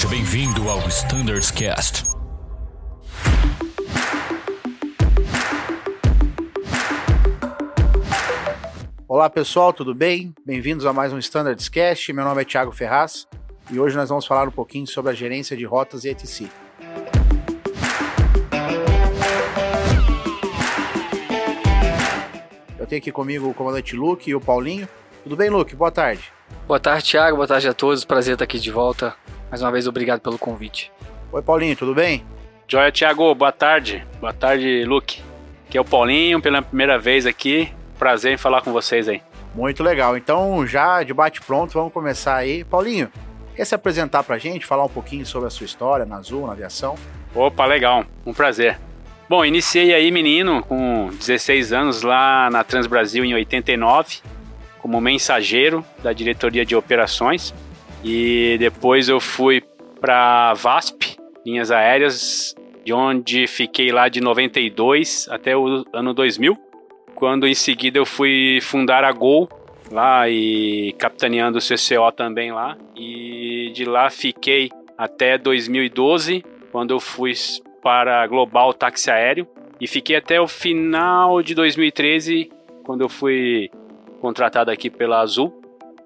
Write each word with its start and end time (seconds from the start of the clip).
Seja 0.00 0.14
bem-vindo 0.14 0.66
ao 0.66 0.78
Standards 0.88 1.50
Cast. 1.50 2.04
Olá 9.06 9.28
pessoal, 9.28 9.74
tudo 9.74 9.94
bem? 9.94 10.34
Bem-vindos 10.46 10.86
a 10.86 10.92
mais 10.94 11.12
um 11.12 11.18
Standards 11.18 11.68
Cast. 11.68 12.10
Meu 12.14 12.24
nome 12.24 12.40
é 12.40 12.44
Thiago 12.46 12.72
Ferraz 12.72 13.28
e 13.70 13.78
hoje 13.78 13.94
nós 13.94 14.08
vamos 14.08 14.24
falar 14.24 14.48
um 14.48 14.50
pouquinho 14.50 14.86
sobre 14.86 15.12
a 15.12 15.14
gerência 15.14 15.54
de 15.54 15.66
rotas 15.66 16.06
e 16.06 16.08
etc. 16.08 16.48
Eu 22.78 22.86
tenho 22.86 23.02
aqui 23.02 23.12
comigo 23.12 23.50
o 23.50 23.52
comandante 23.52 23.94
Luke 23.94 24.30
e 24.30 24.34
o 24.34 24.40
Paulinho. 24.40 24.88
Tudo 25.22 25.36
bem, 25.36 25.50
Luke? 25.50 25.76
Boa 25.76 25.90
tarde. 25.90 26.32
Boa 26.66 26.80
tarde, 26.80 27.04
Thiago. 27.04 27.36
Boa 27.36 27.46
tarde 27.46 27.68
a 27.68 27.74
todos. 27.74 28.02
Prazer 28.06 28.32
estar 28.32 28.44
aqui 28.44 28.58
de 28.58 28.70
volta. 28.70 29.14
Mais 29.50 29.62
uma 29.62 29.72
vez, 29.72 29.88
obrigado 29.88 30.20
pelo 30.20 30.38
convite. 30.38 30.92
Oi, 31.32 31.42
Paulinho, 31.42 31.74
tudo 31.74 31.92
bem? 31.92 32.24
Joia, 32.68 32.92
Thiago. 32.92 33.34
Boa 33.34 33.50
tarde. 33.50 34.06
Boa 34.20 34.32
tarde, 34.32 34.84
Luke. 34.84 35.20
Aqui 35.66 35.76
é 35.76 35.80
o 35.80 35.84
Paulinho, 35.84 36.40
pela 36.40 36.62
primeira 36.62 36.96
vez 36.96 37.26
aqui. 37.26 37.68
Prazer 37.98 38.32
em 38.32 38.36
falar 38.36 38.62
com 38.62 38.72
vocês 38.72 39.08
aí. 39.08 39.20
Muito 39.52 39.82
legal. 39.82 40.16
Então, 40.16 40.64
já 40.64 41.02
de 41.02 41.12
bate 41.12 41.40
pronto, 41.40 41.72
vamos 41.72 41.92
começar 41.92 42.36
aí. 42.36 42.62
Paulinho, 42.62 43.10
quer 43.56 43.64
se 43.64 43.74
apresentar 43.74 44.22
pra 44.22 44.38
gente, 44.38 44.64
falar 44.64 44.84
um 44.84 44.88
pouquinho 44.88 45.26
sobre 45.26 45.48
a 45.48 45.50
sua 45.50 45.64
história 45.64 46.06
na 46.06 46.18
Azul, 46.18 46.46
na 46.46 46.52
aviação? 46.52 46.94
Opa, 47.34 47.66
legal. 47.66 48.04
Um 48.24 48.32
prazer. 48.32 48.78
Bom, 49.28 49.44
iniciei 49.44 49.92
aí 49.92 50.12
menino 50.12 50.62
com 50.62 51.10
16 51.12 51.72
anos 51.72 52.02
lá 52.02 52.48
na 52.50 52.62
Transbrasil 52.62 53.24
em 53.24 53.34
89 53.34 54.18
como 54.78 55.00
mensageiro 55.00 55.84
da 56.02 56.12
diretoria 56.12 56.64
de 56.64 56.74
operações 56.74 57.52
e 58.04 58.56
depois 58.58 59.08
eu 59.08 59.20
fui 59.20 59.62
para 60.00 60.54
VASP, 60.54 61.16
linhas 61.44 61.70
aéreas, 61.70 62.54
de 62.84 62.92
onde 62.92 63.46
fiquei 63.46 63.92
lá 63.92 64.08
de 64.08 64.20
92 64.20 65.28
até 65.30 65.56
o 65.56 65.84
ano 65.92 66.14
2000, 66.14 66.56
quando 67.14 67.46
em 67.46 67.54
seguida 67.54 67.98
eu 67.98 68.06
fui 68.06 68.58
fundar 68.62 69.04
a 69.04 69.12
Gol 69.12 69.48
lá 69.90 70.28
e 70.28 70.94
capitaneando 70.98 71.58
o 71.58 71.60
CCO 71.60 72.10
também 72.12 72.52
lá. 72.52 72.76
E 72.96 73.70
de 73.74 73.84
lá 73.84 74.08
fiquei 74.08 74.70
até 74.96 75.36
2012, 75.36 76.44
quando 76.72 76.92
eu 76.92 77.00
fui 77.00 77.32
para 77.82 78.26
Global 78.26 78.72
Táxi 78.72 79.10
Aéreo. 79.10 79.46
E 79.80 79.86
fiquei 79.86 80.16
até 80.16 80.40
o 80.40 80.46
final 80.46 81.42
de 81.42 81.54
2013, 81.54 82.50
quando 82.84 83.00
eu 83.00 83.08
fui 83.08 83.70
contratado 84.20 84.70
aqui 84.70 84.90
pela 84.90 85.20
Azul. 85.20 85.59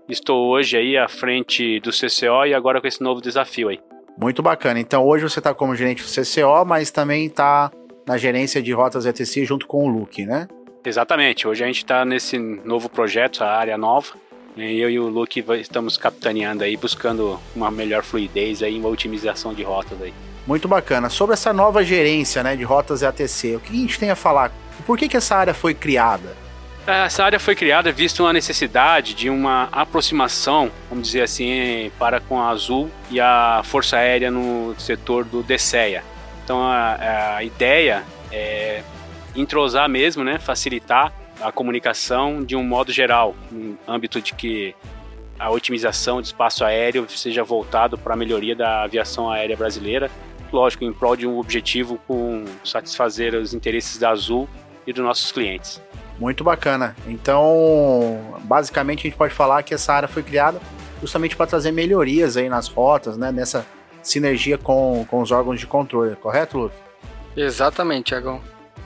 Estou 0.09 0.49
hoje 0.49 0.77
aí 0.77 0.99
à 0.99 1.09
frente 1.09 1.81
do 1.81 1.91
CCO 1.91 2.45
e 2.47 2.53
agora 2.53 2.79
com 2.79 2.87
esse 2.87 3.03
novo 3.03 3.23
desafio 3.23 3.71
aí. 3.71 3.81
Muito 4.21 4.43
bacana. 4.43 4.79
Então 4.79 5.05
hoje 5.05 5.25
você 5.25 5.41
está 5.41 5.55
como 5.55 5.75
gerente 5.75 6.03
do 6.03 6.09
CCO, 6.09 6.65
mas 6.67 6.91
também 6.91 7.27
está 7.27 7.71
na 8.07 8.19
gerência 8.19 8.63
de 8.63 8.71
rotas 8.73 9.07
ETC 9.07 9.47
junto 9.47 9.67
com 9.67 9.87
o 9.87 9.89
Luke, 9.89 10.27
né? 10.27 10.47
Exatamente. 10.85 11.49
Hoje 11.49 11.65
a 11.65 11.67
gente 11.67 11.79
está 11.79 12.05
nesse 12.05 12.39
novo 12.39 12.91
projeto, 12.91 13.43
a 13.43 13.51
área 13.51 13.79
nova. 13.79 14.15
Eu 14.57 14.91
e 14.91 14.99
o 15.01 15.09
Luke 15.09 15.43
estamos 15.59 15.97
capitaneando 15.97 16.63
aí, 16.63 16.77
buscando 16.77 17.41
uma 17.57 17.71
melhor 17.71 18.05
fluidez 18.05 18.63
aí, 18.63 18.79
uma 18.79 18.91
otimização 18.91 19.55
de 19.55 19.63
rotas 19.63 20.01
aí. 20.01 20.13
Muito 20.47 20.69
bacana. 20.69 21.09
Sobre 21.09 21.33
essa 21.33 21.53
nova 21.53 21.83
gerência 21.83 22.43
né, 22.43 22.55
de 22.55 22.63
rotas 22.63 23.03
EATC, 23.03 23.57
o 23.57 23.61
que 23.61 23.73
a 23.73 23.77
gente 23.77 23.99
tem 23.99 24.11
a 24.11 24.15
falar? 24.15 24.53
Por 24.87 24.99
que, 24.99 25.09
que 25.09 25.17
essa 25.17 25.35
área 25.35 25.55
foi 25.55 25.73
criada? 25.73 26.44
Essa 26.87 27.25
área 27.25 27.41
foi 27.41 27.55
criada 27.55 27.91
visto 27.91 28.23
uma 28.23 28.33
necessidade 28.33 29.15
de 29.15 29.31
uma 29.31 29.71
aproximação, 29.73 30.71
vamos 30.91 31.07
dizer 31.07 31.23
assim, 31.23 31.91
para 31.99 32.21
com 32.21 32.39
a 32.39 32.51
Azul 32.51 32.91
e 33.11 33.19
a 33.19 33.63
Força 33.65 33.97
Aérea 33.97 34.31
no 34.31 34.75
setor 34.79 35.25
do 35.25 35.43
DSEA. 35.43 36.05
Então 36.45 36.63
a, 36.63 37.37
a 37.37 37.43
ideia 37.43 38.05
é 38.31 38.83
entrosar 39.35 39.89
mesmo, 39.89 40.23
né, 40.23 40.39
facilitar 40.39 41.11
a 41.41 41.51
comunicação 41.51 42.45
de 42.45 42.55
um 42.55 42.63
modo 42.63 42.93
geral, 42.93 43.35
no 43.51 43.79
âmbito 43.89 44.21
de 44.21 44.35
que 44.35 44.75
a 45.39 45.51
otimização 45.51 46.21
de 46.21 46.29
espaço 46.29 46.67
aéreo 46.67 47.09
seja 47.09 47.43
voltado 47.43 47.97
para 47.97 48.13
a 48.13 48.17
melhoria 48.17 48.55
da 48.55 48.83
aviação 48.83 49.31
aérea 49.31 49.57
brasileira, 49.57 50.11
lógico, 50.53 50.85
em 50.85 50.93
prol 50.93 51.17
de 51.17 51.27
um 51.27 51.39
objetivo 51.39 51.99
com 52.07 52.45
satisfazer 52.63 53.35
os 53.35 53.55
interesses 53.55 53.97
da 53.99 54.11
Azul 54.11 54.47
e 54.87 54.93
dos 54.93 55.03
nossos 55.03 55.33
clientes. 55.33 55.83
Muito 56.19 56.45
bacana. 56.45 56.95
Então, 57.07 58.39
basicamente 58.45 59.01
a 59.01 59.03
gente 59.11 59.17
pode 59.17 59.35
falar 59.35 59.63
que 59.63 59.75
essa 59.75 59.93
área 59.93 60.09
foi 60.09 60.23
criada 60.23 60.61
justamente 61.01 61.37
para 61.37 61.47
trazer 61.47 61.73
melhorias 61.73 62.37
aí 62.37 62.49
nas 62.49 62.69
rotas, 62.69 63.17
né? 63.17 63.33
Nessa 63.33 63.67
sinergia 64.03 64.57
com, 64.57 65.05
com 65.09 65.21
os 65.21 65.31
órgãos 65.31 65.59
de 65.59 65.67
controle, 65.67 66.15
correto, 66.17 66.59
Luke? 66.59 66.77
Exatamente, 67.37 68.07
Tiagão. 68.07 68.41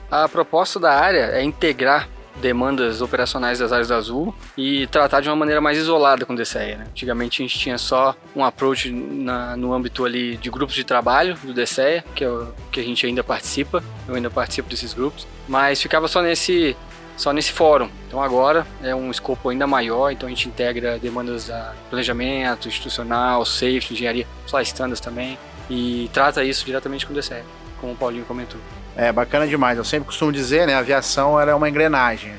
A 0.09 0.27
proposta 0.27 0.79
da 0.79 0.91
área 0.91 1.31
é 1.33 1.43
integrar 1.43 2.09
demandas 2.39 3.01
operacionais 3.01 3.59
das 3.59 3.71
áreas 3.71 3.89
da 3.89 3.97
Azul 3.97 4.33
e 4.57 4.87
tratar 4.87 5.19
de 5.21 5.29
uma 5.29 5.35
maneira 5.35 5.59
mais 5.59 5.77
isolada 5.77 6.25
com 6.25 6.33
o 6.33 6.35
DCE. 6.35 6.75
Né? 6.77 6.85
Antigamente 6.89 7.41
a 7.41 7.45
gente 7.45 7.59
tinha 7.59 7.77
só 7.77 8.15
um 8.35 8.43
approach 8.43 8.89
na, 8.89 9.55
no 9.55 9.73
âmbito 9.73 10.05
ali 10.05 10.37
de 10.37 10.49
grupos 10.49 10.73
de 10.73 10.83
trabalho 10.83 11.35
do 11.43 11.53
DCE, 11.53 12.03
que 12.15 12.23
é 12.23 12.29
o 12.29 12.47
que 12.71 12.79
a 12.79 12.83
gente 12.83 13.05
ainda 13.05 13.23
participa, 13.23 13.83
eu 14.07 14.15
ainda 14.15 14.29
participo 14.29 14.69
desses 14.69 14.93
grupos, 14.93 15.27
mas 15.47 15.81
ficava 15.81 16.07
só 16.07 16.21
nesse 16.21 16.75
só 17.19 17.33
nesse 17.33 17.51
fórum. 17.51 17.89
Então 18.07 18.23
agora 18.23 18.65
é 18.81 18.95
um 18.95 19.11
escopo 19.11 19.49
ainda 19.49 19.67
maior, 19.67 20.09
então 20.09 20.25
a 20.25 20.29
gente 20.29 20.47
integra 20.47 20.97
demandas 20.97 21.47
de 21.47 21.53
planejamento, 21.89 22.67
institucional, 22.67 23.45
safety, 23.45 23.93
engenharia, 23.93 24.25
só 24.47 24.61
standards 24.61 25.01
também, 25.01 25.37
e 25.69 26.09
trata 26.13 26.43
isso 26.45 26.65
diretamente 26.65 27.05
com 27.05 27.11
o 27.11 27.15
DCE, 27.15 27.43
como 27.81 27.91
o 27.91 27.95
Paulinho 27.95 28.23
comentou. 28.23 28.59
É 28.95 29.11
bacana 29.11 29.45
demais. 29.45 29.77
Eu 29.77 29.83
sempre 29.83 30.07
costumo 30.07 30.31
dizer, 30.31 30.65
né, 30.65 30.75
a 30.75 30.79
aviação 30.79 31.39
ela 31.39 31.51
é 31.51 31.53
uma 31.53 31.67
engrenagem. 31.67 32.31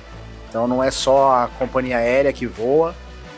Então 0.48 0.66
não 0.66 0.82
é 0.82 0.90
só 0.90 1.44
a 1.44 1.48
companhia 1.58 1.98
aérea 1.98 2.32
que 2.32 2.46
voa. 2.46 2.94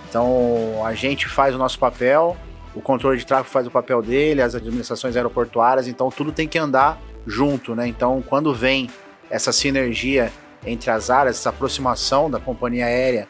Então 0.09 0.81
a 0.87 0.95
gente 0.95 1.29
faz 1.29 1.55
o 1.57 1.59
nosso 1.59 1.79
papel, 1.79 2.37
o 2.73 2.81
controle 2.81 3.19
de 3.19 3.27
tráfego 3.27 3.51
faz 3.51 3.67
o 3.67 3.71
papel 3.71 4.01
dele, 4.01 4.41
as 4.41 4.55
administrações 4.55 5.17
aeroportuárias, 5.17 5.89
então 5.89 6.09
tudo 6.09 6.31
tem 6.31 6.47
que 6.47 6.57
andar 6.57 7.01
junto, 7.27 7.75
né? 7.75 7.89
Então 7.89 8.23
quando 8.23 8.55
vem 8.55 8.89
essa 9.29 9.51
sinergia 9.53 10.33
entre 10.67 10.91
as 10.91 11.11
áreas, 11.11 11.37
essa 11.37 11.51
aproximação 11.51 12.31
da 12.31 12.39
companhia 12.39 12.87
aérea 12.87 13.29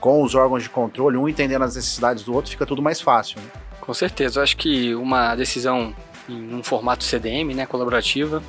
com 0.00 0.22
os 0.22 0.34
órgãos 0.34 0.62
de 0.62 0.70
controle, 0.70 1.16
um 1.16 1.28
entendendo 1.28 1.62
as 1.62 1.74
necessidades 1.74 2.22
do 2.22 2.32
outro, 2.32 2.50
fica 2.50 2.64
tudo 2.64 2.80
mais 2.80 3.00
fácil. 3.00 3.40
Né? 3.40 3.46
Com 3.80 3.92
certeza, 3.92 4.38
eu 4.38 4.42
acho 4.42 4.56
que 4.56 4.94
uma 4.94 5.34
decisão 5.34 5.94
em 6.28 6.54
um 6.54 6.62
formato 6.62 7.02
CDM, 7.02 7.54
né, 7.54 7.66
colaborativa, 7.66 8.42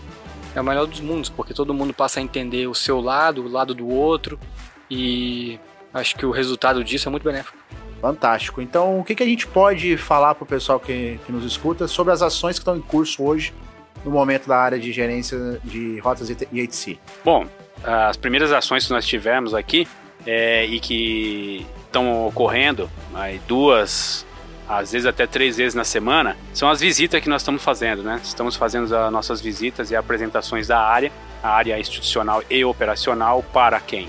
é 0.55 0.61
o 0.61 0.63
melhor 0.63 0.85
dos 0.85 0.99
mundos, 0.99 1.29
porque 1.29 1.53
todo 1.53 1.73
mundo 1.73 1.93
passa 1.93 2.19
a 2.19 2.23
entender 2.23 2.67
o 2.67 2.75
seu 2.75 2.99
lado, 2.99 3.43
o 3.43 3.47
lado 3.47 3.73
do 3.73 3.87
outro, 3.87 4.39
e 4.89 5.59
acho 5.93 6.15
que 6.15 6.25
o 6.25 6.31
resultado 6.31 6.83
disso 6.83 7.07
é 7.07 7.11
muito 7.11 7.23
benéfico. 7.23 7.57
Fantástico. 8.01 8.61
Então, 8.61 8.99
o 8.99 9.03
que, 9.03 9.15
que 9.15 9.23
a 9.23 9.25
gente 9.25 9.45
pode 9.45 9.97
falar 9.97 10.35
para 10.35 10.43
o 10.43 10.47
pessoal 10.47 10.79
que, 10.79 11.19
que 11.25 11.31
nos 11.31 11.43
escuta 11.43 11.87
sobre 11.87 12.13
as 12.13 12.21
ações 12.21 12.55
que 12.55 12.61
estão 12.61 12.75
em 12.75 12.81
curso 12.81 13.23
hoje 13.23 13.53
no 14.03 14.11
momento 14.11 14.47
da 14.47 14.57
área 14.57 14.79
de 14.79 14.91
gerência 14.91 15.59
de 15.63 15.99
rotas 15.99 16.29
e 16.29 16.61
ATC? 16.61 16.97
Bom, 17.23 17.45
as 17.83 18.17
primeiras 18.17 18.51
ações 18.51 18.85
que 18.85 18.93
nós 18.93 19.05
tivemos 19.05 19.53
aqui 19.53 19.87
é, 20.25 20.65
e 20.65 20.79
que 20.79 21.65
estão 21.85 22.27
ocorrendo, 22.27 22.89
aí, 23.13 23.39
duas, 23.47 24.25
às 24.67 24.91
vezes 24.91 25.07
até 25.07 25.25
três 25.25 25.57
vezes 25.57 25.73
na 25.73 25.83
semana, 25.83 26.37
são 26.53 26.69
as 26.69 26.79
visitas 26.79 27.21
que 27.21 27.29
nós 27.29 27.41
estamos 27.41 27.63
fazendo, 27.63 28.03
né? 28.03 28.19
Estamos 28.23 28.55
fazendo 28.55 28.95
as 28.95 29.11
nossas 29.11 29.41
visitas 29.41 29.91
e 29.91 29.95
apresentações 29.95 30.67
da 30.67 30.79
área, 30.79 31.11
a 31.41 31.49
área 31.49 31.79
institucional 31.79 32.43
e 32.49 32.63
operacional 32.63 33.43
para 33.53 33.79
quem? 33.79 34.07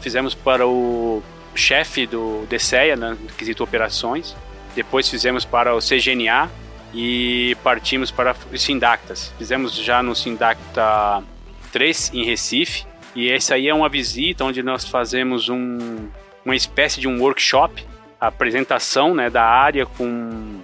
Fizemos 0.00 0.34
para 0.34 0.66
o 0.66 1.22
chefe 1.54 2.06
do 2.06 2.44
DCEA, 2.48 2.96
né, 2.96 3.16
no 3.18 3.28
quesito 3.28 3.62
operações, 3.62 4.34
depois 4.74 5.08
fizemos 5.08 5.44
para 5.44 5.74
o 5.74 5.78
CGNA 5.78 6.50
e 6.94 7.56
partimos 7.62 8.10
para 8.10 8.34
os 8.52 8.62
Sindactas. 8.62 9.32
Fizemos 9.38 9.74
já 9.74 10.02
no 10.02 10.14
Sindacta 10.14 11.22
3 11.70 12.10
em 12.14 12.24
Recife, 12.24 12.84
e 13.14 13.30
essa 13.30 13.54
aí 13.54 13.68
é 13.68 13.74
uma 13.74 13.88
visita 13.88 14.44
onde 14.44 14.62
nós 14.62 14.86
fazemos 14.86 15.48
um, 15.48 16.08
uma 16.44 16.56
espécie 16.56 17.00
de 17.00 17.06
um 17.06 17.20
workshop, 17.20 17.84
apresentação 18.20 19.14
né, 19.14 19.28
da 19.28 19.44
área 19.44 19.84
com 19.84 20.60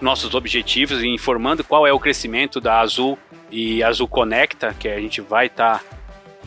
nossos 0.00 0.34
objetivos 0.34 1.02
e 1.02 1.08
informando 1.08 1.64
qual 1.64 1.86
é 1.86 1.92
o 1.92 1.98
crescimento 1.98 2.60
da 2.60 2.80
Azul 2.80 3.18
e 3.50 3.82
Azul 3.82 4.06
Conecta, 4.08 4.74
que 4.78 4.88
a 4.88 5.00
gente 5.00 5.20
vai 5.20 5.46
estar 5.46 5.78
tá 5.78 5.84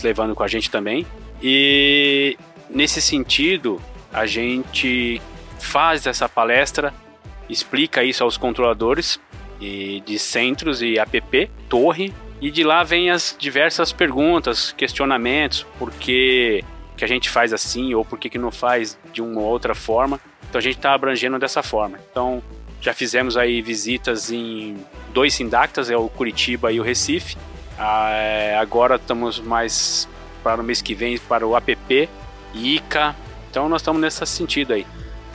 levando 0.03 0.35
com 0.35 0.43
a 0.43 0.47
gente 0.47 0.69
também. 0.69 1.05
E 1.41 2.37
nesse 2.69 3.01
sentido, 3.01 3.81
a 4.13 4.25
gente 4.25 5.21
faz 5.59 6.05
essa 6.05 6.29
palestra, 6.29 6.93
explica 7.49 8.03
isso 8.03 8.23
aos 8.23 8.37
controladores 8.37 9.19
e 9.59 10.01
de 10.05 10.19
centros 10.19 10.81
e 10.81 10.99
app, 10.99 11.49
torre, 11.67 12.13
e 12.41 12.49
de 12.51 12.63
lá 12.63 12.83
vem 12.83 13.11
as 13.11 13.35
diversas 13.37 13.91
perguntas, 13.91 14.71
questionamentos, 14.71 15.65
por 15.77 15.91
que, 15.91 16.63
que 16.95 17.03
a 17.03 17.07
gente 17.07 17.29
faz 17.29 17.53
assim 17.53 17.93
ou 17.93 18.05
por 18.05 18.17
que, 18.17 18.29
que 18.29 18.37
não 18.37 18.51
faz 18.51 18.97
de 19.11 19.21
uma 19.21 19.41
ou 19.41 19.47
outra 19.47 19.75
forma. 19.75 20.19
Então 20.49 20.59
a 20.59 20.61
gente 20.61 20.77
está 20.77 20.93
abrangendo 20.93 21.37
dessa 21.37 21.61
forma. 21.61 21.99
Então 22.11 22.41
Já 22.81 22.93
fizemos 22.93 23.35
aí 23.35 23.61
visitas 23.61 24.31
em 24.31 24.77
dois 25.13 25.33
Sindactas, 25.33 25.89
é 25.89 25.97
o 25.97 26.07
Curitiba 26.07 26.71
e 26.71 26.79
o 26.79 26.83
Recife. 26.83 27.35
Ah, 27.77 28.57
agora 28.59 28.95
estamos 28.95 29.39
mais 29.39 30.07
para 30.41 30.61
o 30.61 30.63
mês 30.63 30.81
que 30.81 30.95
vem 30.95 31.17
para 31.17 31.45
o 31.45 31.55
APP, 31.55 32.07
ICA. 32.53 33.15
Então 33.49 33.67
nós 33.67 33.81
estamos 33.81 34.01
nesse 34.01 34.25
sentido 34.25 34.73
aí. 34.73 34.87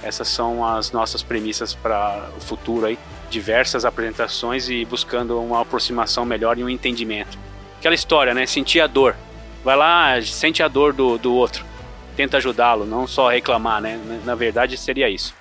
Essas 0.02 0.28
são 0.28 0.64
as 0.64 0.90
nossas 0.90 1.22
premissas 1.22 1.74
para 1.74 2.30
o 2.36 2.40
futuro 2.40 2.86
aí. 2.86 2.98
Diversas 3.34 3.84
apresentações 3.84 4.68
e 4.68 4.84
buscando 4.84 5.40
uma 5.42 5.60
aproximação 5.60 6.24
melhor 6.24 6.56
e 6.56 6.62
um 6.62 6.68
entendimento. 6.68 7.36
Aquela 7.80 7.96
história, 7.96 8.32
né? 8.32 8.46
Sentir 8.46 8.80
a 8.80 8.86
dor. 8.86 9.16
Vai 9.64 9.74
lá, 9.74 10.22
sente 10.22 10.62
a 10.62 10.68
dor 10.68 10.92
do, 10.92 11.18
do 11.18 11.34
outro. 11.34 11.64
Tenta 12.14 12.36
ajudá-lo, 12.36 12.86
não 12.86 13.08
só 13.08 13.30
reclamar, 13.30 13.82
né? 13.82 13.98
Na 14.24 14.36
verdade 14.36 14.76
seria 14.76 15.10
isso. 15.10 15.34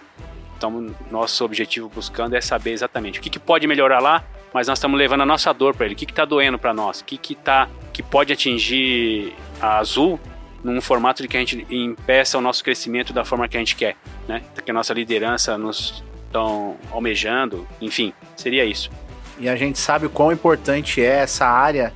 Então, 0.58 0.96
nosso 1.12 1.46
objetivo 1.46 1.88
buscando 1.88 2.36
é 2.36 2.42
saber 2.42 2.72
exatamente 2.72 3.20
o 3.20 3.22
que, 3.22 3.30
que 3.30 3.38
pode 3.38 3.68
melhorar 3.68 4.00
lá, 4.00 4.24
mas 4.52 4.68
nós 4.68 4.80
estamos 4.80 4.98
levando 4.98 5.22
a 5.22 5.26
nossa 5.26 5.54
dor 5.54 5.76
para 5.76 5.86
ele. 5.86 5.94
O 5.94 5.98
que 5.98 6.06
está 6.06 6.26
doendo 6.26 6.58
para 6.58 6.74
nós? 6.74 7.02
O 7.02 7.06
que, 7.06 7.16
que, 7.16 7.36
tá, 7.36 7.70
que 7.94 8.02
pode 8.02 8.34
atingir 8.34 9.36
a 9.62 9.78
Azul 9.78 10.20
num 10.64 10.82
formato 10.82 11.22
de 11.22 11.28
que 11.28 11.38
a 11.38 11.40
gente 11.40 11.68
impeça 11.70 12.40
o 12.40 12.42
nosso 12.42 12.64
crescimento 12.64 13.14
da 13.14 13.24
forma 13.24 13.48
que 13.48 13.56
a 13.56 13.60
gente 13.60 13.76
quer, 13.76 13.96
né? 14.28 14.42
Que 14.66 14.72
a 14.72 14.74
nossa 14.74 14.96
liderança 14.96 15.60
nos 15.60 16.04
estão 16.34 16.76
almejando, 16.92 17.68
enfim, 17.80 18.12
seria 18.36 18.66
isso. 18.66 18.90
E 19.40 19.48
a 19.48 19.56
gente 19.56 19.78
sabe 19.78 20.08
o 20.08 20.10
quão 20.10 20.32
importante 20.32 21.00
é 21.02 21.20
essa 21.20 21.46
área 21.46 21.94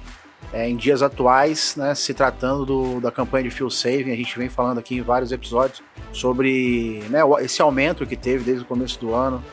é, 0.54 0.70
em 0.70 0.76
dias 0.76 1.02
atuais, 1.02 1.76
né, 1.76 1.94
se 1.96 2.14
tratando 2.14 2.66
do, 2.66 3.02
da 3.02 3.12
campanha 3.12 3.44
de 3.44 3.52
Fuel 3.52 3.70
Saving, 3.70 4.12
a 4.12 4.16
gente 4.16 4.38
vem 4.38 4.48
falando 4.48 4.78
aqui 4.78 4.96
em 4.96 5.02
vários 5.02 5.32
episódios 5.32 5.82
sobre 6.14 7.04
né, 7.10 7.20
esse 7.42 7.62
aumento 7.62 8.06
que 8.06 8.16
teve 8.16 8.44
desde 8.44 8.64
o 8.64 8.68
começo 8.68 9.00
do 9.00 9.14
ano, 9.14 9.44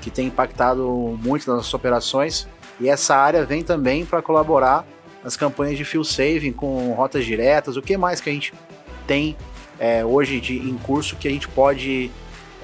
que 0.00 0.10
tem 0.10 0.26
impactado 0.26 1.18
muito 1.22 1.48
nas 1.48 1.56
nossas 1.56 1.74
operações, 1.74 2.46
e 2.78 2.88
essa 2.88 3.16
área 3.16 3.44
vem 3.44 3.62
também 3.62 4.04
para 4.04 4.20
colaborar 4.20 4.86
nas 5.22 5.36
campanhas 5.36 5.78
de 5.78 5.84
Fuel 5.84 6.04
Saving 6.04 6.52
com 6.52 6.92
rotas 6.92 7.24
diretas, 7.24 7.76
o 7.76 7.82
que 7.82 7.96
mais 7.96 8.20
que 8.20 8.28
a 8.28 8.32
gente 8.32 8.52
tem 9.06 9.36
é, 9.78 10.04
hoje 10.04 10.40
de, 10.40 10.56
em 10.56 10.76
curso 10.78 11.16
que 11.16 11.26
a 11.26 11.30
gente 11.30 11.48
pode 11.48 12.10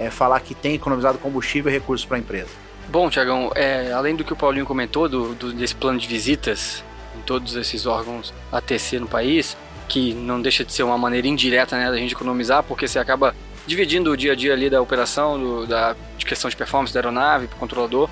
é, 0.00 0.10
falar 0.10 0.40
que 0.40 0.54
tem 0.54 0.74
economizado 0.74 1.18
combustível 1.18 1.70
e 1.70 1.74
recursos 1.74 2.06
para 2.06 2.16
a 2.16 2.20
empresa. 2.20 2.48
Bom, 2.88 3.10
Tiagão, 3.10 3.52
é, 3.54 3.92
além 3.92 4.16
do 4.16 4.24
que 4.24 4.32
o 4.32 4.36
Paulinho 4.36 4.64
comentou, 4.64 5.08
do, 5.08 5.34
do, 5.34 5.52
desse 5.52 5.74
plano 5.74 5.98
de 5.98 6.08
visitas 6.08 6.82
em 7.16 7.20
todos 7.20 7.54
esses 7.54 7.86
órgãos 7.86 8.32
ATC 8.50 8.98
no 8.98 9.06
país, 9.06 9.56
que 9.86 10.14
não 10.14 10.40
deixa 10.40 10.64
de 10.64 10.72
ser 10.72 10.82
uma 10.82 10.96
maneira 10.96 11.28
indireta 11.28 11.76
né, 11.76 11.90
da 11.90 11.96
gente 11.96 12.14
economizar, 12.14 12.62
porque 12.62 12.88
você 12.88 12.98
acaba 12.98 13.34
dividindo 13.66 14.10
o 14.10 14.16
dia 14.16 14.32
a 14.32 14.34
dia 14.34 14.54
ali 14.54 14.70
da 14.70 14.80
operação, 14.80 15.38
do, 15.38 15.66
da 15.66 15.94
de 16.16 16.24
questão 16.24 16.48
de 16.48 16.56
performance 16.56 16.92
da 16.92 17.00
aeronave 17.00 17.46
para 17.46 17.56
o 17.56 17.58
controlador, 17.58 18.08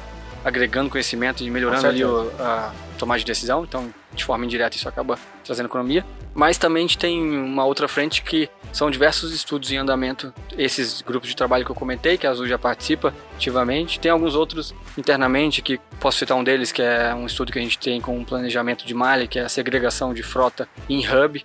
agregando 0.48 0.90
conhecimento 0.90 1.44
e 1.44 1.50
melhorando 1.50 1.86
ali 1.86 2.04
o, 2.04 2.30
a 2.38 2.72
tomada 2.98 3.18
de 3.18 3.24
decisão. 3.24 3.64
Então, 3.64 3.92
de 4.12 4.24
forma 4.24 4.44
indireta, 4.44 4.76
isso 4.76 4.88
acaba 4.88 5.18
trazendo 5.44 5.66
economia. 5.66 6.04
Mas 6.34 6.58
também 6.58 6.84
a 6.84 6.86
gente 6.86 6.98
tem 6.98 7.20
uma 7.20 7.64
outra 7.64 7.88
frente 7.88 8.22
que 8.22 8.48
são 8.72 8.90
diversos 8.90 9.32
estudos 9.32 9.70
em 9.72 9.76
andamento, 9.76 10.32
esses 10.56 11.02
grupos 11.02 11.28
de 11.28 11.36
trabalho 11.36 11.64
que 11.64 11.70
eu 11.70 11.74
comentei, 11.74 12.18
que 12.18 12.26
a 12.26 12.30
Azul 12.30 12.46
já 12.46 12.58
participa 12.58 13.14
ativamente. 13.34 13.98
Tem 13.98 14.10
alguns 14.10 14.34
outros 14.34 14.74
internamente, 14.96 15.62
que 15.62 15.78
posso 16.00 16.18
citar 16.18 16.36
um 16.36 16.44
deles, 16.44 16.70
que 16.70 16.82
é 16.82 17.14
um 17.14 17.26
estudo 17.26 17.52
que 17.52 17.58
a 17.58 17.62
gente 17.62 17.78
tem 17.78 18.00
com 18.00 18.16
um 18.16 18.24
planejamento 18.24 18.86
de 18.86 18.94
malha, 18.94 19.26
que 19.26 19.38
é 19.38 19.42
a 19.42 19.48
segregação 19.48 20.12
de 20.12 20.22
frota 20.22 20.68
em 20.88 21.04
hub. 21.06 21.44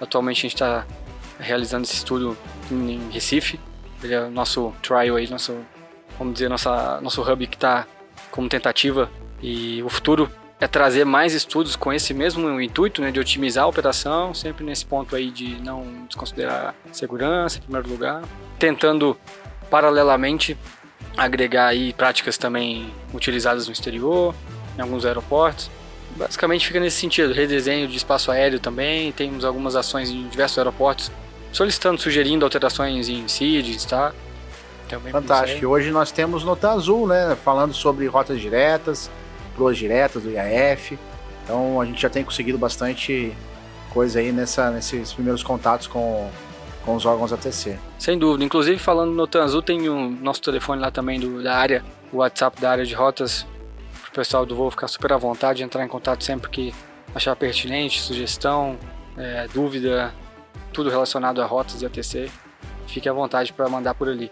Atualmente 0.00 0.38
a 0.38 0.42
gente 0.42 0.54
está 0.54 0.86
realizando 1.38 1.84
esse 1.84 1.94
estudo 1.94 2.36
em 2.70 3.10
Recife. 3.10 3.60
Ele 4.02 4.14
é 4.14 4.22
o 4.22 4.30
nosso 4.30 4.72
trial 4.82 5.16
aí, 5.16 5.28
nosso, 5.28 5.56
vamos 6.18 6.34
dizer, 6.34 6.48
nossa, 6.48 7.00
nosso 7.00 7.22
hub 7.22 7.46
que 7.46 7.56
está 7.56 7.86
como 8.32 8.48
tentativa. 8.48 9.08
E 9.40 9.80
o 9.84 9.88
futuro 9.88 10.28
é 10.58 10.66
trazer 10.66 11.04
mais 11.04 11.34
estudos 11.34 11.76
com 11.76 11.92
esse 11.92 12.14
mesmo 12.14 12.60
intuito, 12.60 13.00
né, 13.02 13.10
de 13.10 13.20
otimizar 13.20 13.64
a 13.64 13.66
operação, 13.66 14.32
sempre 14.32 14.64
nesse 14.64 14.84
ponto 14.84 15.14
aí 15.14 15.30
de 15.30 15.60
não 15.60 15.84
desconsiderar 16.08 16.74
segurança 16.92 17.58
em 17.58 17.62
primeiro 17.62 17.88
lugar, 17.88 18.22
tentando 18.58 19.16
paralelamente 19.70 20.56
agregar 21.16 21.66
aí 21.66 21.92
práticas 21.92 22.38
também 22.38 22.92
utilizadas 23.12 23.66
no 23.66 23.72
exterior, 23.72 24.34
em 24.78 24.80
alguns 24.80 25.04
aeroportos. 25.04 25.70
Basicamente 26.16 26.66
fica 26.66 26.78
nesse 26.78 26.98
sentido, 26.98 27.32
redesenho 27.32 27.88
de 27.88 27.96
espaço 27.96 28.30
aéreo 28.30 28.60
também, 28.60 29.10
temos 29.12 29.44
algumas 29.44 29.74
ações 29.74 30.10
em 30.10 30.28
diversos 30.28 30.58
aeroportos, 30.58 31.10
solicitando, 31.52 32.00
sugerindo 32.00 32.44
alterações 32.44 33.08
em 33.08 33.26
CIDs, 33.26 33.84
tá? 33.84 34.12
Também 34.92 35.10
Fantástico. 35.10 35.66
Hoje 35.68 35.90
nós 35.90 36.12
temos 36.12 36.44
Nota 36.44 36.70
Azul, 36.70 37.06
né, 37.06 37.34
falando 37.42 37.72
sobre 37.72 38.06
rotas 38.06 38.38
diretas, 38.38 39.10
proas 39.56 39.78
diretas 39.78 40.22
do 40.22 40.30
IAF. 40.30 40.98
Então 41.42 41.80
a 41.80 41.86
gente 41.86 42.02
já 42.02 42.10
tem 42.10 42.22
conseguido 42.22 42.58
bastante 42.58 43.34
coisa 43.88 44.20
aí 44.20 44.32
nessa, 44.32 44.70
nesses 44.70 45.10
primeiros 45.14 45.42
contatos 45.42 45.86
com, 45.86 46.30
com 46.84 46.94
os 46.94 47.06
órgãos 47.06 47.32
ATC. 47.32 47.78
Sem 47.98 48.18
dúvida. 48.18 48.44
Inclusive, 48.44 48.78
falando 48.78 49.12
no 49.12 49.26
Tanzu, 49.26 49.62
tem 49.62 49.88
o 49.88 49.94
um, 49.94 50.10
nosso 50.10 50.42
telefone 50.42 50.82
lá 50.82 50.90
também 50.90 51.18
do, 51.18 51.42
da 51.42 51.56
área, 51.56 51.82
o 52.12 52.18
WhatsApp 52.18 52.60
da 52.60 52.70
área 52.70 52.84
de 52.84 52.94
rotas, 52.94 53.46
para 54.02 54.10
o 54.10 54.12
pessoal 54.12 54.44
do 54.44 54.54
voo 54.54 54.70
ficar 54.70 54.88
super 54.88 55.14
à 55.14 55.16
vontade 55.16 55.58
de 55.58 55.64
entrar 55.64 55.82
em 55.82 55.88
contato 55.88 56.22
sempre 56.22 56.50
que 56.50 56.74
achar 57.14 57.34
pertinente, 57.34 57.98
sugestão, 57.98 58.78
é, 59.16 59.48
dúvida, 59.54 60.12
tudo 60.70 60.90
relacionado 60.90 61.40
a 61.40 61.46
rotas 61.46 61.80
e 61.80 61.86
ATC. 61.86 62.30
Fique 62.86 63.08
à 63.08 63.12
vontade 63.14 63.54
para 63.54 63.66
mandar 63.70 63.94
por 63.94 64.06
ali. 64.06 64.30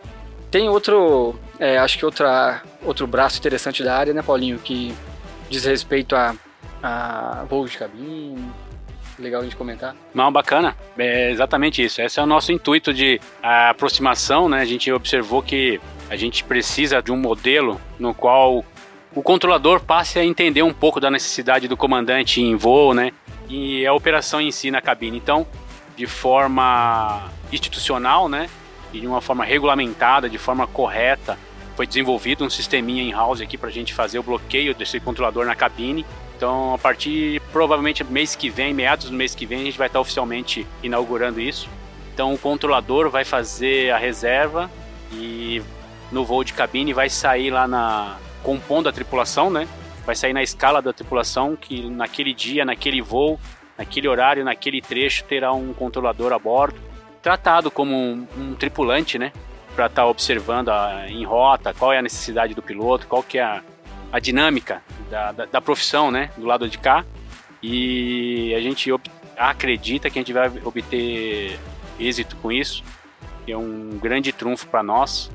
Tem 0.51 0.69
outro, 0.69 1.39
é, 1.59 1.79
acho 1.79 1.97
que 1.97 2.05
outra, 2.05 2.63
outro 2.83 3.07
braço 3.07 3.39
interessante 3.39 3.85
da 3.85 3.97
área, 3.97 4.13
né, 4.13 4.21
Paulinho, 4.21 4.59
que 4.59 4.93
diz 5.49 5.65
respeito 5.65 6.17
a, 6.17 6.35
a 6.83 7.45
voo 7.49 7.67
de 7.67 7.79
cabine. 7.79 8.51
Legal 9.19 9.43
gente 9.45 9.55
comentar. 9.55 9.95
Não, 10.15 10.33
bacana. 10.33 10.75
É 10.99 11.31
exatamente 11.31 11.85
isso. 11.85 12.01
Esse 12.01 12.19
é 12.19 12.23
o 12.23 12.27
nosso 12.27 12.53
intuito 12.53 12.93
de 12.93 13.21
aproximação, 13.43 14.49
né? 14.49 14.63
A 14.63 14.65
gente 14.65 14.91
observou 14.91 15.43
que 15.43 15.79
a 16.09 16.17
gente 16.17 16.43
precisa 16.43 17.03
de 17.03 17.13
um 17.13 17.19
modelo 17.19 17.79
no 17.99 18.15
qual 18.15 18.65
o 19.15 19.23
controlador 19.23 19.81
passe 19.81 20.19
a 20.19 20.25
entender 20.25 20.63
um 20.63 20.73
pouco 20.73 20.99
da 20.99 21.11
necessidade 21.11 21.69
do 21.69 21.77
comandante 21.77 22.41
em 22.41 22.57
voo, 22.57 22.95
né? 22.95 23.13
E 23.47 23.87
a 23.87 23.93
operação 23.93 24.41
em 24.41 24.51
si 24.51 24.71
na 24.71 24.81
cabine. 24.81 25.19
Então, 25.19 25.47
de 25.97 26.07
forma 26.07 27.29
institucional, 27.53 28.27
né? 28.27 28.49
E 28.93 29.01
de 29.01 29.07
uma 29.07 29.21
forma 29.21 29.45
regulamentada, 29.45 30.29
de 30.29 30.39
forma 30.39 30.67
correta, 30.67 31.39
foi 31.77 31.87
desenvolvido 31.87 32.45
um 32.45 32.51
sisteminha 32.51 33.03
in-house 33.03 33.41
aqui 33.41 33.57
para 33.57 33.69
a 33.69 33.73
gente 33.73 33.95
fazer 33.95 34.19
o 34.19 34.23
bloqueio 34.23 34.75
desse 34.75 35.01
controlador 35.01 35.47
na 35.47 35.55
cabine. 35.55 36.05
Então, 36.37 36.75
a 36.75 36.79
partir 36.79 37.41
provavelmente 37.53 38.03
mês 38.05 38.35
que 38.35 38.49
vem, 38.49 38.75
meados 38.75 39.11
do 39.11 39.17
mês 39.17 39.35
que 39.35 39.47
vem, 39.47 39.61
a 39.61 39.65
gente 39.65 39.79
vai 39.79 39.87
estar 39.87 40.01
oficialmente 40.01 40.67
inaugurando 40.83 41.41
isso. 41.41 41.69
Então, 42.13 42.35
o 42.35 42.39
controlador 42.39 43.09
vai 43.11 43.25
fazer 43.25 43.93
a 43.93 43.99
reserva 43.99 44.71
e 45.13 45.63
no 46.11 46.25
voo 46.25 46.43
de 46.43 46.53
cabine 46.53 46.93
vai 46.93 47.09
sair 47.09 47.51
lá 47.51 47.69
na 47.69 48.17
compondo 48.43 48.89
a 48.89 48.93
tripulação, 48.93 49.51
né? 49.51 49.69
Vai 50.05 50.15
sair 50.15 50.33
na 50.33 50.43
escala 50.43 50.81
da 50.81 50.93
tripulação 50.93 51.57
que 51.57 51.89
naquele 51.89 52.33
dia, 52.33 52.65
naquele 52.65 53.01
voo, 53.01 53.39
naquele 53.79 54.09
horário, 54.09 54.45
naquele 54.45 54.81
trecho 54.81 55.25
terá 55.25 55.53
um 55.53 55.73
controlador 55.73 56.33
a 56.33 56.39
bordo, 56.39 56.81
tratado 57.23 57.71
como 57.71 57.95
um, 57.95 58.27
um 58.37 58.55
tripulante, 58.55 59.19
né? 59.19 59.33
para 59.75 59.87
estar 59.87 60.03
tá 60.03 60.09
observando 60.09 60.69
a, 60.69 61.07
em 61.09 61.25
rota 61.25 61.73
qual 61.73 61.93
é 61.93 61.99
a 61.99 62.03
necessidade 62.03 62.55
do 62.55 62.63
piloto, 62.63 63.07
qual 63.07 63.23
que 63.23 63.39
é 63.39 63.43
a, 63.43 63.63
a 64.13 64.19
dinâmica 64.19 64.83
da, 65.11 65.33
da, 65.33 65.45
da, 65.47 65.61
profissão, 65.61 66.11
né, 66.11 66.31
do 66.37 66.47
lado 66.47 66.69
de 66.69 66.79
cá. 66.79 67.05
E 67.63 68.55
a 68.55 68.61
gente 68.61 68.91
acredita 69.37 70.11
que 70.11 70.19
a 70.19 70.23
gente 70.23 70.33
vai 70.33 70.51
obter 70.65 71.59
êxito 71.99 72.37
com 72.37 72.51
isso. 72.51 72.83
É 73.47 73.57
um 73.57 73.99
grande 74.01 74.33
trunfo 74.33 74.67
para 74.67 74.83
nós. 74.83 75.31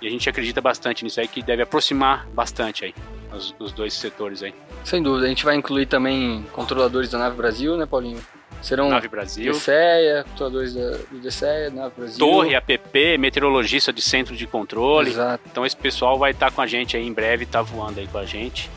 E 0.00 0.06
a 0.06 0.10
gente 0.10 0.28
acredita 0.28 0.62
bastante 0.62 1.04
nisso 1.04 1.20
aí, 1.20 1.28
que 1.28 1.42
deve 1.42 1.62
aproximar 1.62 2.26
bastante 2.28 2.86
aí 2.86 2.94
os, 3.32 3.54
os 3.58 3.70
dois 3.70 3.92
setores 3.92 4.42
aí. 4.42 4.54
Sem 4.82 5.02
dúvida, 5.02 5.26
a 5.26 5.28
gente 5.28 5.44
vai 5.44 5.54
incluir 5.54 5.86
também 5.86 6.42
controladores 6.52 7.10
da 7.10 7.18
nave 7.18 7.36
Brasil, 7.36 7.76
né, 7.76 7.84
Paulinho? 7.84 8.20
Serão 8.62 8.88
Nave 8.88 9.08
Brasil. 9.08 9.52
DCEA, 9.52 10.20
atuadores 10.20 10.74
do 10.74 11.20
DCEA, 11.20 11.70
Nave 11.70 11.94
Brasil. 11.96 12.18
Torre, 12.18 12.54
APP, 12.54 13.18
meteorologista 13.18 13.92
de 13.92 14.02
centro 14.02 14.36
de 14.36 14.46
controle. 14.46 15.10
Exato. 15.10 15.42
Então 15.50 15.64
esse 15.64 15.76
pessoal 15.76 16.18
vai 16.18 16.32
estar 16.32 16.46
tá 16.46 16.52
com 16.52 16.60
a 16.60 16.66
gente 16.66 16.96
aí 16.96 17.06
em 17.06 17.12
breve, 17.12 17.46
tá 17.46 17.62
voando 17.62 18.00
aí 18.00 18.06
com 18.06 18.18
a 18.18 18.26
gente. 18.26 18.70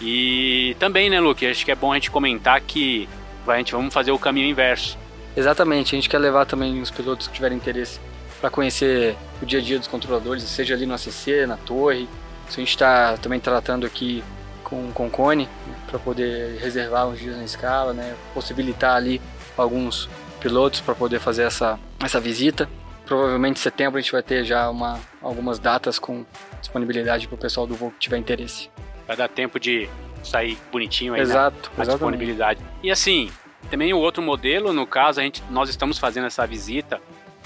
E 0.00 0.76
também, 0.78 1.08
né, 1.08 1.20
Luke, 1.20 1.46
acho 1.46 1.64
que 1.64 1.70
é 1.70 1.74
bom 1.74 1.92
a 1.92 1.94
gente 1.94 2.10
comentar 2.10 2.60
que 2.60 3.08
a 3.46 3.56
gente 3.56 3.72
vamos 3.72 3.92
fazer 3.92 4.10
o 4.10 4.18
caminho 4.18 4.48
inverso. 4.48 4.98
Exatamente, 5.36 5.94
a 5.94 5.96
gente 5.96 6.08
quer 6.08 6.18
levar 6.18 6.44
também 6.44 6.80
os 6.80 6.90
pilotos 6.90 7.26
que 7.26 7.34
tiverem 7.34 7.56
interesse 7.56 7.98
para 8.40 8.50
conhecer 8.50 9.16
o 9.40 9.46
dia 9.46 9.60
a 9.60 9.62
dia 9.62 9.78
dos 9.78 9.88
controladores, 9.88 10.42
seja 10.42 10.74
ali 10.74 10.84
no 10.84 10.94
ACC, 10.94 11.46
na 11.46 11.56
torre. 11.56 12.08
Isso 12.48 12.58
a 12.58 12.60
gente 12.60 12.70
está 12.70 13.16
também 13.16 13.38
tratando 13.40 13.86
aqui 13.86 14.22
com, 14.72 14.90
com 14.92 15.10
Cone, 15.10 15.44
né, 15.66 15.74
para 15.86 15.98
poder 15.98 16.58
reservar 16.58 17.06
uns 17.06 17.18
dias 17.18 17.36
na 17.36 17.44
escala, 17.44 17.92
né, 17.92 18.14
possibilitar 18.32 18.96
ali 18.96 19.20
alguns 19.56 20.08
pilotos 20.40 20.80
para 20.80 20.94
poder 20.94 21.20
fazer 21.20 21.42
essa, 21.42 21.78
essa 22.02 22.18
visita 22.18 22.66
provavelmente 23.04 23.58
em 23.58 23.62
setembro 23.62 23.98
a 23.98 24.00
gente 24.00 24.10
vai 24.10 24.22
ter 24.22 24.42
já 24.42 24.70
uma, 24.70 24.98
algumas 25.20 25.58
datas 25.58 25.98
com 25.98 26.24
disponibilidade 26.60 27.28
para 27.28 27.34
o 27.34 27.38
pessoal 27.38 27.66
do 27.66 27.74
voo 27.74 27.90
que 27.90 27.98
tiver 27.98 28.16
interesse. 28.16 28.70
Vai 29.06 29.16
dar 29.16 29.28
tempo 29.28 29.60
de 29.60 29.86
sair 30.24 30.56
bonitinho 30.70 31.12
aí, 31.12 31.20
né? 31.20 31.24
Exato, 31.24 31.70
A 31.76 31.82
exatamente. 31.82 31.90
disponibilidade. 31.90 32.60
E 32.82 32.90
assim, 32.90 33.30
também 33.70 33.92
o 33.92 33.98
outro 33.98 34.22
modelo, 34.22 34.72
no 34.72 34.86
caso, 34.86 35.20
a 35.20 35.22
gente, 35.22 35.42
nós 35.50 35.68
estamos 35.68 35.98
fazendo 35.98 36.26
essa 36.26 36.46
visita 36.46 37.02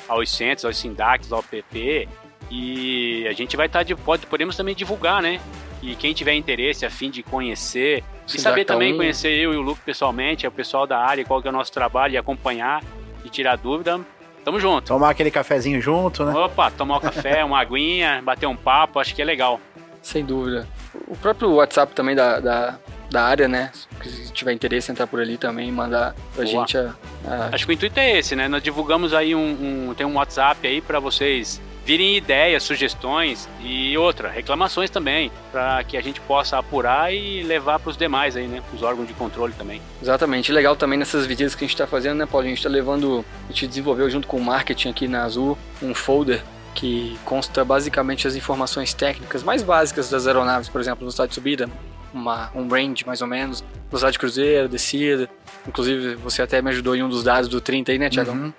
aos 0.07 0.31
centros, 0.31 0.65
aos 0.65 0.77
SINDACs, 0.77 1.33
ao 1.33 1.43
PP, 1.43 2.09
e 2.49 3.27
a 3.27 3.33
gente 3.33 3.57
vai 3.57 3.67
estar 3.67 3.83
de 3.83 3.97
pode 3.97 4.25
podemos 4.27 4.57
também 4.57 4.75
divulgar, 4.75 5.21
né? 5.21 5.41
E 5.83 5.95
quem 5.95 6.13
tiver 6.15 6.35
interesse, 6.35 6.85
a 6.87 6.91
fim 6.91 7.11
de 7.11 7.23
conhecer, 7.23 7.99
e 8.27 8.31
Sindac 8.31 8.43
saber 8.43 8.65
também 8.65 8.95
um- 8.95 8.97
conhecer 8.97 9.29
eu 9.31 9.53
e 9.53 9.57
o 9.57 9.61
Luke 9.61 9.81
pessoalmente, 9.85 10.47
é 10.47 10.49
o 10.49 10.53
pessoal 10.53 10.87
da 10.87 10.99
área, 10.99 11.25
qual 11.25 11.41
que 11.41 11.47
é 11.49 11.51
o 11.51 11.53
nosso 11.53 11.71
trabalho 11.73 12.15
e 12.15 12.17
acompanhar 12.19 12.83
e 13.25 13.29
tirar 13.29 13.57
dúvida. 13.57 14.01
Tamo 14.45 14.59
junto. 14.61 14.87
Tomar 14.87 15.11
aquele 15.11 15.31
cafezinho 15.31 15.81
junto, 15.81 16.25
né? 16.25 16.33
Opa, 16.33 16.71
tomar 16.71 16.97
um 16.97 17.01
café, 17.01 17.43
uma 17.45 17.61
aguinha, 17.61 18.23
bater 18.23 18.47
um 18.47 18.57
papo, 18.57 18.99
acho 19.01 19.15
que 19.15 19.21
é 19.21 19.25
legal. 19.25 19.61
Sem 20.03 20.25
dúvida. 20.25 20.67
O 21.09 21.17
próprio 21.17 21.51
WhatsApp 21.55 21.93
também 21.95 22.15
da, 22.15 22.39
da, 22.41 22.79
da 23.11 23.25
área, 23.25 23.49
né? 23.49 23.71
Se 24.05 24.33
tiver 24.33 24.53
interesse, 24.53 24.91
entrar 24.91 25.07
por 25.09 25.21
ali 25.21 25.37
também, 25.37 25.71
mandar 25.73 26.15
pra 26.35 26.45
Boa. 26.45 26.47
gente 26.47 26.79
a, 26.79 26.95
a- 27.27 27.49
Acho 27.53 27.67
que 27.67 27.73
o 27.73 27.75
intuito 27.75 27.99
é 27.99 28.19
esse, 28.19 28.37
né? 28.37 28.47
Nós 28.49 28.63
divulgamos 28.63 29.13
aí 29.13 29.35
um, 29.35 29.89
um- 29.91 29.95
tem 29.95 30.07
um 30.07 30.15
WhatsApp 30.15 30.67
aí 30.67 30.81
para 30.81 31.01
vocês 31.01 31.61
virem 31.87 32.17
ideias, 32.17 32.65
sugestões 32.65 33.49
e 33.61 33.97
outra, 33.97 34.29
reclamações 34.29 34.91
também, 34.91 35.31
para 35.53 35.85
que 35.85 35.97
a 35.97 36.03
gente 36.03 36.21
possa 36.21 36.59
apurar 36.59 37.15
e 37.15 37.45
levar 37.45 37.79
para 37.79 37.91
os 37.91 37.97
demais 37.97 38.37
aí, 38.37 38.49
né? 38.49 38.61
Os 38.75 38.83
órgãos 38.83 39.07
de 39.07 39.15
controle 39.15 39.53
também. 39.57 39.81
Exatamente. 40.03 40.51
Legal 40.51 40.75
também 40.75 40.99
nessas 40.99 41.25
visitas 41.27 41.55
que 41.55 41.65
a 41.65 41.67
gente 41.67 41.77
está 41.77 41.87
fazendo, 41.87 42.19
né, 42.19 42.27
Paulo? 42.27 42.45
A 42.45 42.49
gente 42.49 42.59
está 42.59 42.69
levando, 42.69 43.25
a 43.49 43.53
gente 43.53 43.69
desenvolveu 43.69 44.11
junto 44.11 44.27
com 44.27 44.37
o 44.37 44.45
marketing 44.45 44.89
aqui 44.89 45.07
na 45.07 45.23
Azul 45.23 45.57
um 45.81 45.95
folder 45.95 46.43
que 46.75 47.17
consta 47.25 47.65
basicamente 47.65 48.27
as 48.27 48.35
informações 48.35 48.93
técnicas 48.93 49.45
mais 49.45 49.63
básicas 49.63 50.11
das 50.11 50.27
aeronaves, 50.27 50.69
por 50.69 50.81
exemplo, 50.81 51.01
velocidade 51.01 51.31
de 51.31 51.35
subida, 51.37 51.71
uma, 52.13 52.51
um 52.55 52.69
range 52.69 53.07
mais 53.07 53.23
ou 53.23 53.29
menos, 53.29 53.65
velocidade 53.89 54.13
de 54.13 54.19
cruzeiro, 54.19 54.69
descida. 54.69 55.31
Inclusive, 55.67 56.17
você 56.17 56.43
até 56.43 56.61
me 56.61 56.71
ajudou 56.71 56.97
em 56.97 57.03
um 57.03 57.09
dos 57.09 57.23
dados 57.23 57.49
do 57.49 57.61
30 57.61 57.93
aí, 57.93 57.99
né, 57.99 58.11
Tiagão? 58.11 58.35
Uhum. 58.35 58.53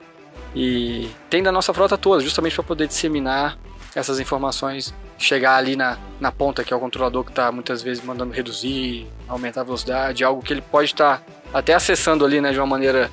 E 0.59 1.11
tem 1.29 1.43
da 1.43 1.51
nossa 1.51 1.71
frota 1.71 1.95
toda, 1.95 2.19
justamente 2.23 2.55
para 2.55 2.63
poder 2.63 2.87
disseminar 2.87 3.59
essas 3.95 4.19
informações, 4.19 4.91
chegar 5.19 5.55
ali 5.55 5.75
na, 5.75 5.99
na 6.19 6.31
ponta, 6.31 6.63
que 6.63 6.73
é 6.73 6.75
o 6.75 6.79
controlador 6.79 7.23
que 7.23 7.29
está 7.29 7.51
muitas 7.51 7.83
vezes 7.83 8.03
mandando 8.03 8.33
reduzir, 8.33 9.05
aumentar 9.27 9.61
a 9.61 9.63
velocidade, 9.63 10.23
algo 10.23 10.41
que 10.41 10.51
ele 10.51 10.61
pode 10.61 10.87
estar 10.87 11.21
até 11.53 11.75
acessando 11.75 12.25
ali 12.25 12.41
né, 12.41 12.51
de 12.51 12.59
uma 12.59 12.65
maneira 12.65 13.11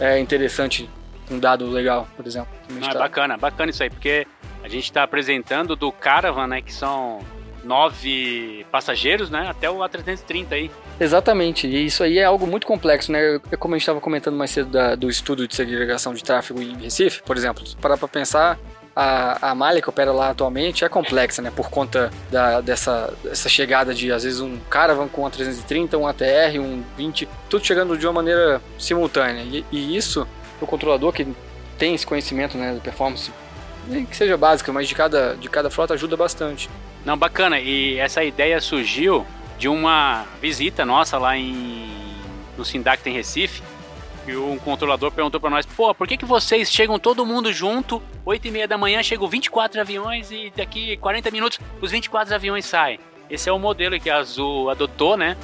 é, 0.00 0.18
interessante, 0.18 0.88
um 1.30 1.38
dado 1.38 1.68
legal, 1.68 2.08
por 2.16 2.26
exemplo. 2.26 2.48
Não, 2.70 2.78
é 2.78 2.80
está- 2.80 2.98
bacana, 2.98 3.36
bacana 3.36 3.70
isso 3.70 3.82
aí, 3.82 3.90
porque 3.90 4.26
a 4.62 4.68
gente 4.68 4.84
está 4.84 5.02
apresentando 5.02 5.76
do 5.76 5.92
Caravan, 5.92 6.46
né? 6.46 6.62
Que 6.62 6.72
são 6.72 7.20
nove 7.62 8.64
passageiros, 8.72 9.28
né? 9.28 9.48
Até 9.50 9.70
o 9.70 9.78
A330 9.78 10.46
aí. 10.52 10.70
Exatamente, 10.98 11.66
e 11.66 11.84
isso 11.84 12.02
aí 12.02 12.18
é 12.18 12.24
algo 12.24 12.46
muito 12.46 12.66
complexo, 12.66 13.12
né? 13.12 13.38
Como 13.58 13.74
a 13.74 13.76
gente 13.76 13.82
estava 13.82 14.00
comentando 14.00 14.34
mais 14.36 14.50
cedo 14.50 14.70
da- 14.70 14.94
do 14.94 15.10
estudo 15.10 15.46
de 15.46 15.54
segregação 15.54 16.14
de 16.14 16.24
tráfego 16.24 16.62
em 16.62 16.74
Recife, 16.78 17.22
por 17.22 17.36
exemplo, 17.36 17.62
parar 17.82 17.98
para 17.98 18.08
pensar, 18.08 18.58
a, 18.94 19.50
a 19.50 19.54
malha 19.54 19.82
que 19.82 19.90
opera 19.90 20.10
lá 20.10 20.30
atualmente 20.30 20.86
é 20.86 20.88
complexa, 20.88 21.42
né? 21.42 21.52
Por 21.54 21.68
conta 21.68 22.10
da- 22.30 22.62
dessa, 22.62 23.12
dessa 23.22 23.46
chegada 23.46 23.92
de, 23.92 24.10
às 24.10 24.22
vezes, 24.24 24.40
um 24.40 24.56
Caravan 24.70 25.06
com 25.06 25.22
um 25.22 25.26
A330, 25.28 25.98
um 25.98 26.06
ATR, 26.06 26.58
um 26.58 26.82
20, 26.96 27.28
tudo 27.50 27.62
chegando 27.66 27.98
de 27.98 28.06
uma 28.06 28.14
maneira 28.14 28.62
simultânea. 28.78 29.42
E, 29.42 29.66
e 29.70 29.94
isso, 29.98 30.26
o 30.62 30.66
controlador 30.66 31.12
que 31.12 31.26
tem 31.76 31.94
esse 31.94 32.06
conhecimento 32.06 32.56
né, 32.56 32.72
da 32.72 32.80
performance, 32.80 33.30
que 34.08 34.16
seja 34.16 34.34
básico, 34.38 34.72
mas 34.72 34.88
de 34.88 34.94
cada, 34.94 35.34
de 35.36 35.48
cada 35.50 35.68
frota 35.68 35.92
ajuda 35.92 36.16
bastante. 36.16 36.70
Não, 37.04 37.18
bacana. 37.18 37.60
E 37.60 37.98
essa 37.98 38.24
ideia 38.24 38.58
surgiu 38.62 39.26
de 39.58 39.68
uma 39.68 40.24
visita 40.40 40.84
nossa 40.84 41.18
lá 41.18 41.36
em 41.36 41.86
no 42.56 42.64
Sindac 42.64 43.08
em 43.08 43.12
Recife. 43.12 43.62
E 44.26 44.34
um 44.34 44.58
controlador 44.58 45.12
perguntou 45.12 45.40
pra 45.40 45.50
nós: 45.50 45.64
pô, 45.64 45.94
por 45.94 46.06
que, 46.08 46.16
que 46.16 46.24
vocês 46.24 46.70
chegam 46.70 46.98
todo 46.98 47.24
mundo 47.24 47.52
junto, 47.52 48.02
8 48.24 48.48
e 48.48 48.50
meia 48.50 48.68
da 48.68 48.76
manhã, 48.76 49.02
chegam 49.02 49.28
24 49.28 49.80
aviões 49.80 50.30
e 50.30 50.52
daqui 50.56 50.96
40 50.96 51.30
minutos 51.30 51.60
os 51.80 51.90
24 51.90 52.34
aviões 52.34 52.64
saem? 52.64 52.98
Esse 53.30 53.48
é 53.48 53.52
o 53.52 53.58
modelo 53.58 53.98
que 54.00 54.10
a 54.10 54.16
Azul 54.16 54.70
adotou, 54.70 55.16
né? 55.16 55.36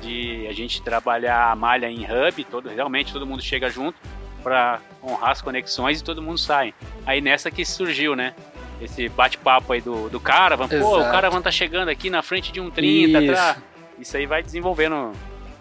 De 0.00 0.46
a 0.48 0.52
gente 0.52 0.80
trabalhar 0.80 1.50
a 1.50 1.56
malha 1.56 1.90
em 1.90 2.04
hub, 2.04 2.44
todo, 2.44 2.68
realmente 2.68 3.12
todo 3.12 3.26
mundo 3.26 3.42
chega 3.42 3.68
junto 3.68 3.98
para 4.42 4.80
honrar 5.02 5.30
as 5.30 5.42
conexões 5.42 6.00
e 6.00 6.04
todo 6.04 6.22
mundo 6.22 6.38
sai. 6.38 6.72
Aí 7.04 7.20
nessa 7.20 7.50
que 7.50 7.64
surgiu, 7.64 8.14
né? 8.14 8.34
Esse 8.80 9.08
bate-papo 9.08 9.72
aí 9.72 9.80
do, 9.80 10.08
do 10.08 10.20
Caravan. 10.20 10.68
Pô, 10.68 11.00
o. 11.00 11.10
Caravan 11.10 11.40
tá 11.40 11.50
chegando 11.50 11.88
aqui 11.88 12.10
na 12.10 12.22
frente 12.22 12.52
de 12.52 12.60
um 12.60 12.70
30, 12.70 13.20
Isso. 13.20 13.34
tá? 13.34 13.56
Isso 13.98 14.16
aí 14.16 14.26
vai 14.26 14.42
desenvolvendo. 14.42 15.12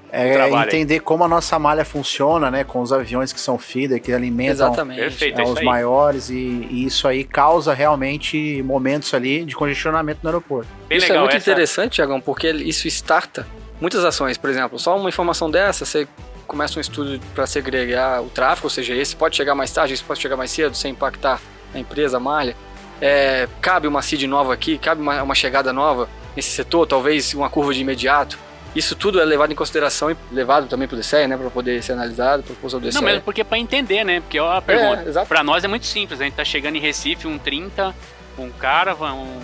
É 0.10 0.34
trabalho 0.34 0.56
aí. 0.56 0.68
entender 0.68 1.00
como 1.02 1.24
a 1.24 1.28
nossa 1.28 1.60
malha 1.60 1.84
funciona, 1.84 2.50
né? 2.50 2.64
Com 2.64 2.80
os 2.80 2.94
aviões 2.94 3.34
que 3.34 3.40
são 3.40 3.58
feeder, 3.58 4.02
que 4.02 4.14
alimentam. 4.14 4.74
Perfeito. 4.74 5.40
é, 5.40 5.44
é 5.44 5.46
os 5.46 5.58
aí. 5.58 5.66
maiores, 5.66 6.30
e, 6.30 6.36
e 6.36 6.86
isso 6.86 7.08
aí 7.08 7.24
causa 7.24 7.74
realmente 7.74 8.62
momentos 8.64 9.14
ali 9.14 9.44
de 9.44 9.56
congestionamento 9.56 10.20
no 10.24 10.30
aeroporto. 10.30 10.70
Bem 10.88 10.98
isso 10.98 11.08
legal 11.08 11.18
é 11.18 11.22
muito 11.22 11.36
essa. 11.36 11.52
interessante, 11.52 11.96
Tiagão, 11.96 12.22
porque 12.22 12.50
isso 12.50 12.88
starta 12.88 13.46
muitas 13.82 14.06
ações. 14.06 14.38
Por 14.38 14.50
exemplo, 14.50 14.80
só 14.80 14.96
uma 14.96 15.10
informação 15.10 15.50
dessa, 15.50 15.84
você 15.84 16.08
começa 16.46 16.80
um 16.80 16.82
estudo 16.82 17.20
para 17.36 17.46
segregar 17.46 18.22
o 18.24 18.30
tráfego, 18.30 18.68
ou 18.68 18.72
seja, 18.72 18.96
esse 18.96 19.16
pode 19.16 19.36
chegar 19.36 19.54
mais 19.54 19.72
tarde, 19.72 19.94
esse 19.94 20.04
pode 20.04 20.22
chegar 20.22 20.38
mais 20.38 20.52
cedo, 20.52 20.76
sem 20.76 20.92
impactar 20.92 21.42
a 21.74 21.80
empresa, 21.80 22.18
a 22.18 22.20
malha. 22.20 22.56
É, 23.01 23.48
cabe 23.62 23.88
uma 23.88 24.01
seed 24.01 24.24
nova 24.24 24.54
aqui, 24.54 24.77
cabe 24.77 25.01
uma, 25.01 25.22
uma 25.22 25.36
chegada 25.36 25.72
nova 25.72 26.10
nesse 26.36 26.50
setor, 26.50 26.88
talvez 26.88 27.34
uma 27.34 27.50
curva 27.50 27.74
de 27.74 27.82
imediato. 27.82 28.38
Isso 28.75 28.96
tudo 28.96 29.20
é 29.20 29.25
levado 29.25 29.51
em 29.51 29.56
consideração 29.56 30.12
e 30.12 30.18
levado 30.32 30.68
também 30.68 30.88
para 30.88 30.96
o 30.96 31.00
DCE, 31.00 31.27
né, 31.27 31.36
para 31.36 31.50
poder 31.50 31.82
ser 31.82 31.94
analisado, 31.94 32.44
proposto 32.44 32.75
ao 32.75 32.80
DCE. 32.80 32.96
Não, 32.96 33.01
mesmo 33.01 33.22
porque 33.22 33.44
para 33.44 33.58
entender, 33.58 34.04
né? 34.04 34.20
Porque 34.20 34.39
ó, 34.39 34.51
a 34.51 34.62
pergunta. 34.62 35.20
É. 35.20 35.25
Pra 35.25 35.44
nós 35.44 35.63
é 35.63 35.68
muito 35.68 35.86
simples. 35.86 36.22
A 36.22 36.25
gente 36.25 36.36
tá 36.36 36.46
chegando 36.46 36.75
em 36.75 36.80
Recife, 36.80 37.27
um 37.27 37.39
30, 37.39 37.96
um 38.38 38.51
Caravan, 38.51 39.13
um, 39.13 39.39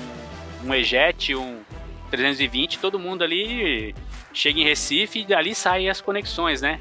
um 0.66 0.74
Ejet, 0.74 1.34
um 1.36 1.60
320, 2.12 2.78
todo 2.78 3.00
mundo 3.00 3.24
ali 3.24 3.96
chega 4.32 4.60
em 4.60 4.64
Recife 4.64 5.22
e 5.22 5.26
dali 5.26 5.56
saem 5.56 5.90
as 5.90 6.00
conexões, 6.00 6.62
né? 6.62 6.80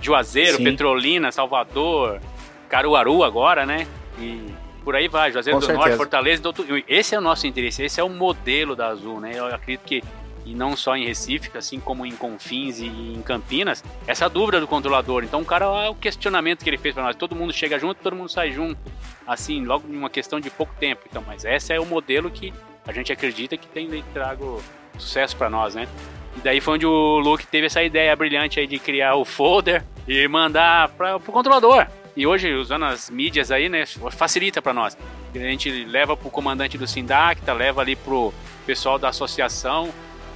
Juazeiro, 0.00 0.58
Sim. 0.58 0.64
Petrolina, 0.64 1.32
Salvador, 1.32 2.20
Caruaru 2.68 3.24
agora, 3.24 3.64
né? 3.64 3.86
E 4.18 4.46
por 4.84 4.94
aí 4.94 5.08
vai, 5.08 5.32
Juazeiro 5.32 5.58
Com 5.58 5.66
do 5.66 5.68
Norte, 5.68 5.78
certeza. 5.82 5.96
Fortaleza. 5.96 6.42
do 6.42 6.46
outro- 6.46 6.66
Esse 6.86 7.14
é 7.14 7.18
o 7.18 7.20
nosso 7.20 7.46
interesse, 7.46 7.82
esse 7.82 8.00
é 8.00 8.04
o 8.04 8.08
modelo 8.08 8.76
da 8.76 8.88
Azul, 8.88 9.20
né? 9.20 9.32
Eu 9.34 9.46
acredito 9.46 9.82
que 9.84 10.02
e 10.46 10.54
não 10.54 10.76
só 10.76 10.94
em 10.94 11.06
Recife, 11.06 11.56
assim 11.56 11.80
como 11.80 12.04
em 12.04 12.12
Confins 12.14 12.78
e 12.78 12.84
em 12.86 13.22
Campinas, 13.22 13.82
essa 14.06 14.28
dúvida 14.28 14.60
do 14.60 14.66
controlador. 14.68 15.24
Então, 15.24 15.40
o 15.40 15.44
cara, 15.44 15.90
o 15.90 15.94
questionamento 15.94 16.62
que 16.62 16.68
ele 16.68 16.76
fez 16.76 16.94
para 16.94 17.02
nós: 17.04 17.16
todo 17.16 17.34
mundo 17.34 17.50
chega 17.52 17.78
junto, 17.78 18.02
todo 18.02 18.14
mundo 18.14 18.28
sai 18.28 18.52
junto, 18.52 18.78
assim, 19.26 19.64
logo 19.64 19.88
em 19.90 19.96
uma 19.96 20.10
questão 20.10 20.38
de 20.38 20.50
pouco 20.50 20.74
tempo. 20.78 21.02
Então, 21.10 21.24
mas 21.26 21.44
esse 21.46 21.72
é 21.72 21.80
o 21.80 21.86
modelo 21.86 22.30
que 22.30 22.52
a 22.86 22.92
gente 22.92 23.10
acredita 23.10 23.56
que 23.56 23.66
tem 23.66 23.88
trago 24.12 24.62
sucesso 24.98 25.34
para 25.34 25.48
nós, 25.48 25.74
né? 25.74 25.88
E 26.36 26.40
daí 26.40 26.60
foi 26.60 26.74
onde 26.74 26.86
o 26.86 27.18
Luke 27.20 27.46
teve 27.46 27.66
essa 27.66 27.82
ideia 27.82 28.14
brilhante 28.14 28.60
aí 28.60 28.66
de 28.66 28.78
criar 28.78 29.14
o 29.14 29.24
folder 29.24 29.82
e 30.06 30.28
mandar 30.28 30.88
para 30.90 31.16
o 31.16 31.20
controlador. 31.20 31.86
E 32.16 32.26
hoje, 32.26 32.52
usando 32.54 32.84
as 32.84 33.10
mídias 33.10 33.50
aí, 33.50 33.68
né, 33.68 33.84
facilita 34.12 34.62
para 34.62 34.72
nós. 34.72 34.96
A 35.34 35.38
gente 35.38 35.84
leva 35.84 36.16
pro 36.16 36.30
comandante 36.30 36.78
do 36.78 36.86
Sindacta, 36.86 37.52
leva 37.52 37.80
ali 37.80 37.96
pro 37.96 38.32
pessoal 38.64 38.98
da 38.98 39.08
associação 39.08 39.92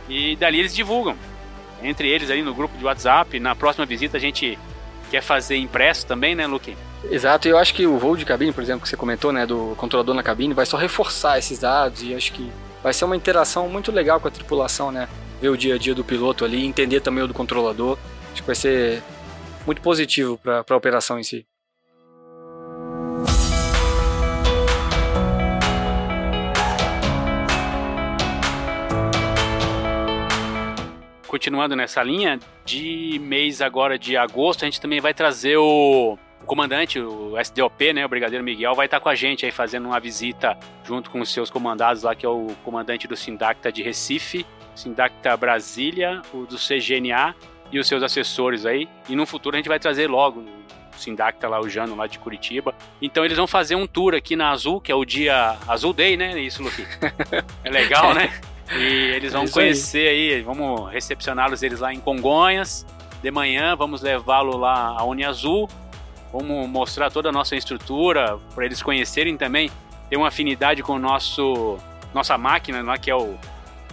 e 0.08 0.34
dali 0.36 0.58
eles 0.58 0.74
divulgam. 0.74 1.16
Entre 1.82 2.08
eles 2.08 2.30
aí 2.30 2.42
no 2.42 2.52
grupo 2.52 2.76
de 2.76 2.84
WhatsApp. 2.84 3.38
Na 3.38 3.54
próxima 3.54 3.86
visita 3.86 4.16
a 4.16 4.20
gente 4.20 4.58
quer 5.08 5.22
fazer 5.22 5.56
impresso 5.56 6.04
também, 6.04 6.34
né, 6.34 6.46
Luke? 6.46 6.76
Exato, 7.04 7.46
e 7.46 7.52
eu 7.52 7.58
acho 7.58 7.72
que 7.72 7.86
o 7.86 7.96
voo 7.96 8.16
de 8.16 8.24
cabine, 8.24 8.52
por 8.52 8.62
exemplo, 8.62 8.82
que 8.82 8.88
você 8.88 8.96
comentou, 8.96 9.32
né, 9.32 9.46
do 9.46 9.74
controlador 9.76 10.14
na 10.14 10.22
cabine, 10.22 10.52
vai 10.52 10.66
só 10.66 10.76
reforçar 10.76 11.38
esses 11.38 11.60
dados 11.60 12.02
e 12.02 12.12
acho 12.12 12.32
que 12.32 12.50
vai 12.82 12.92
ser 12.92 13.04
uma 13.04 13.16
interação 13.16 13.68
muito 13.68 13.92
legal 13.92 14.18
com 14.20 14.26
a 14.26 14.30
tripulação, 14.30 14.90
né? 14.90 15.08
Ver 15.40 15.48
o 15.48 15.56
dia 15.56 15.76
a 15.76 15.78
dia 15.78 15.94
do 15.94 16.02
piloto 16.02 16.44
ali, 16.44 16.66
entender 16.66 17.00
também 17.00 17.22
o 17.22 17.28
do 17.28 17.34
controlador. 17.34 17.96
Acho 18.32 18.42
que 18.42 18.46
vai 18.46 18.56
ser 18.56 19.00
muito 19.64 19.80
positivo 19.80 20.36
para 20.38 20.64
a 20.68 20.76
operação 20.76 21.18
em 21.18 21.22
si. 21.22 21.46
Continuando 31.28 31.76
nessa 31.76 32.02
linha, 32.02 32.40
de 32.64 33.20
mês 33.22 33.60
agora 33.60 33.98
de 33.98 34.16
agosto, 34.16 34.62
a 34.62 34.64
gente 34.64 34.80
também 34.80 34.98
vai 34.98 35.12
trazer 35.12 35.58
o, 35.58 36.18
o 36.42 36.46
comandante, 36.46 36.98
o 36.98 37.38
SDOP, 37.38 37.92
né, 37.92 38.04
o 38.04 38.08
Brigadeiro 38.08 38.42
Miguel, 38.42 38.74
vai 38.74 38.86
estar 38.86 38.98
com 38.98 39.10
a 39.10 39.14
gente 39.14 39.44
aí 39.44 39.52
fazendo 39.52 39.84
uma 39.86 40.00
visita 40.00 40.58
junto 40.82 41.10
com 41.10 41.20
os 41.20 41.30
seus 41.30 41.50
comandados 41.50 42.02
lá, 42.02 42.14
que 42.14 42.24
é 42.24 42.28
o 42.28 42.46
comandante 42.64 43.06
do 43.06 43.14
Sindacta 43.14 43.70
de 43.70 43.82
Recife, 43.82 44.46
Sindacta 44.74 45.36
Brasília, 45.36 46.22
o 46.32 46.46
do 46.46 46.56
CGNA 46.56 47.34
e 47.70 47.78
os 47.78 47.86
seus 47.86 48.02
assessores 48.02 48.64
aí. 48.64 48.88
E 49.06 49.14
no 49.14 49.26
futuro 49.26 49.54
a 49.54 49.58
gente 49.58 49.68
vai 49.68 49.78
trazer 49.78 50.08
logo, 50.08 50.46
Sindacta 50.96 51.46
lá, 51.46 51.60
o 51.60 51.68
Jano, 51.68 51.94
lá 51.94 52.06
de 52.06 52.18
Curitiba. 52.18 52.74
Então 53.02 53.22
eles 53.22 53.36
vão 53.36 53.46
fazer 53.46 53.74
um 53.74 53.86
tour 53.86 54.14
aqui 54.14 54.34
na 54.34 54.48
Azul, 54.48 54.80
que 54.80 54.90
é 54.90 54.94
o 54.94 55.04
dia 55.04 55.58
Azul 55.68 55.92
Day, 55.92 56.16
né? 56.16 56.40
Isso, 56.40 56.62
Luffy. 56.62 56.86
é 57.62 57.70
legal, 57.70 58.14
né? 58.14 58.32
E 58.70 58.84
eles 59.14 59.32
vão 59.32 59.46
conhecer 59.46 60.08
aí, 60.08 60.34
aí 60.34 60.42
vamos 60.42 60.90
recepcioná-los 60.90 61.62
eles 61.62 61.80
lá 61.80 61.92
em 61.92 62.00
Congonhas. 62.00 62.86
De 63.22 63.30
manhã, 63.30 63.74
vamos 63.74 64.02
levá-lo 64.02 64.56
lá 64.56 64.96
à 64.98 65.04
Uniazul. 65.04 65.68
Vamos 66.32 66.68
mostrar 66.68 67.10
toda 67.10 67.30
a 67.30 67.32
nossa 67.32 67.56
estrutura 67.56 68.38
para 68.54 68.66
eles 68.66 68.82
conhecerem 68.82 69.36
também, 69.36 69.70
ter 70.10 70.16
uma 70.16 70.28
afinidade 70.28 70.82
com 70.82 70.92
o 70.94 70.98
nosso 70.98 71.78
nossa 72.12 72.38
máquina, 72.38 72.82
né, 72.82 72.98
que 72.98 73.10
é 73.10 73.16
o 73.16 73.36